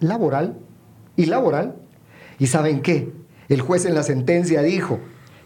laboral 0.00 0.56
y 1.16 1.26
laboral. 1.26 1.76
¿Y 2.38 2.46
saben 2.46 2.80
qué? 2.80 3.12
El 3.48 3.60
juez 3.60 3.84
en 3.84 3.94
la 3.94 4.02
sentencia 4.02 4.62
dijo, 4.62 5.00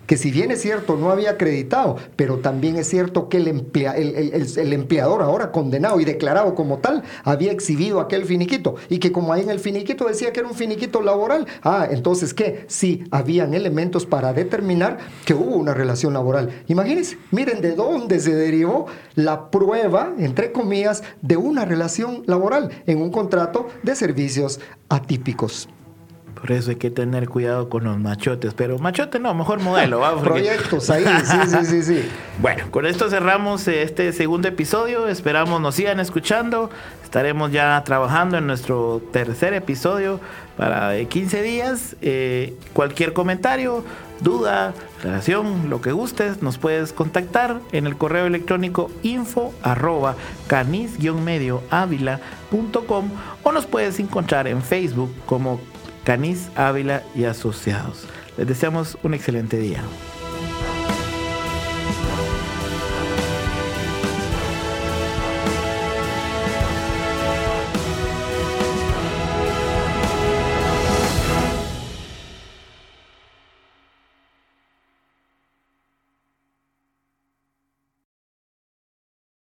que 0.06 0.16
si 0.16 0.30
bien 0.30 0.50
es 0.50 0.60
cierto 0.60 0.96
no 0.96 1.10
había 1.10 1.30
acreditado, 1.30 1.96
pero 2.16 2.38
también 2.38 2.76
es 2.76 2.88
cierto 2.88 3.28
que 3.28 3.38
el, 3.38 3.48
el, 3.48 4.72
empleador 4.72 5.22
ahora 5.22 5.52
condenado 5.52 6.00
y 6.00 6.04
declarado 6.04 6.54
como 6.54 6.78
tal 6.78 7.02
había 7.24 7.52
exhibido 7.52 8.00
aquel 8.00 8.24
finiquito 8.24 8.76
y 8.88 8.98
que 8.98 9.12
como 9.12 9.32
ahí 9.32 9.42
en 9.42 9.50
el 9.50 9.60
finiquito 9.60 10.06
decía 10.06 10.32
que 10.32 10.40
era 10.40 10.48
un 10.48 10.54
finiquito 10.54 11.00
laboral, 11.00 11.46
ah, 11.62 11.86
entonces 11.90 12.34
¿qué? 12.34 12.64
Sí, 12.68 13.04
habían 13.10 13.54
elementos 13.54 14.06
para 14.06 14.32
determinar 14.32 14.98
que 15.24 15.34
hubo 15.34 15.56
una 15.56 15.74
relación 15.74 16.14
laboral. 16.14 16.62
Imagínense, 16.68 17.18
miren 17.30 17.60
de 17.60 17.74
dónde 17.74 18.20
se 18.20 18.34
derivó 18.34 18.86
la 19.14 19.50
prueba, 19.50 20.12
entre 20.18 20.52
comillas, 20.52 21.02
de 21.22 21.36
una 21.36 21.64
relación 21.64 22.22
laboral 22.26 22.70
en 22.86 23.00
un 23.00 23.10
contrato 23.10 23.68
de 23.82 23.94
servicios 23.94 24.60
atípicos. 24.88 25.68
Por 26.44 26.52
eso 26.52 26.72
hay 26.72 26.76
que 26.76 26.90
tener 26.90 27.26
cuidado 27.26 27.70
con 27.70 27.84
los 27.84 27.98
machotes. 27.98 28.52
Pero 28.52 28.78
machote 28.78 29.18
no, 29.18 29.32
mejor 29.32 29.60
modelo. 29.60 30.02
Proyectos 30.20 30.90
ahí, 30.90 31.02
sí, 31.24 31.36
sí, 31.46 31.64
sí, 31.64 31.82
sí. 31.82 32.08
Bueno, 32.42 32.64
con 32.70 32.84
esto 32.84 33.08
cerramos 33.08 33.66
este 33.66 34.12
segundo 34.12 34.46
episodio. 34.46 35.08
Esperamos 35.08 35.62
nos 35.62 35.76
sigan 35.76 36.00
escuchando. 36.00 36.68
Estaremos 37.02 37.50
ya 37.50 37.82
trabajando 37.86 38.36
en 38.36 38.46
nuestro 38.46 39.00
tercer 39.10 39.54
episodio 39.54 40.20
para 40.58 41.02
15 41.02 41.40
días. 41.40 41.96
Eh, 42.02 42.52
cualquier 42.74 43.14
comentario, 43.14 43.82
duda, 44.20 44.74
relación, 45.02 45.70
lo 45.70 45.80
que 45.80 45.92
gustes, 45.92 46.42
nos 46.42 46.58
puedes 46.58 46.92
contactar 46.92 47.60
en 47.72 47.86
el 47.86 47.96
correo 47.96 48.26
electrónico 48.26 48.90
info 49.02 49.54
arroba 49.62 50.14
canis-medio 50.46 51.62
o 53.42 53.52
nos 53.52 53.64
puedes 53.64 53.98
encontrar 53.98 54.46
en 54.46 54.60
Facebook 54.60 55.10
como 55.24 55.58
Canis 56.04 56.50
Ávila 56.54 57.02
y 57.14 57.24
Asociados. 57.24 58.06
Les 58.36 58.46
deseamos 58.46 58.98
un 59.02 59.14
excelente 59.14 59.56
día. 59.56 59.82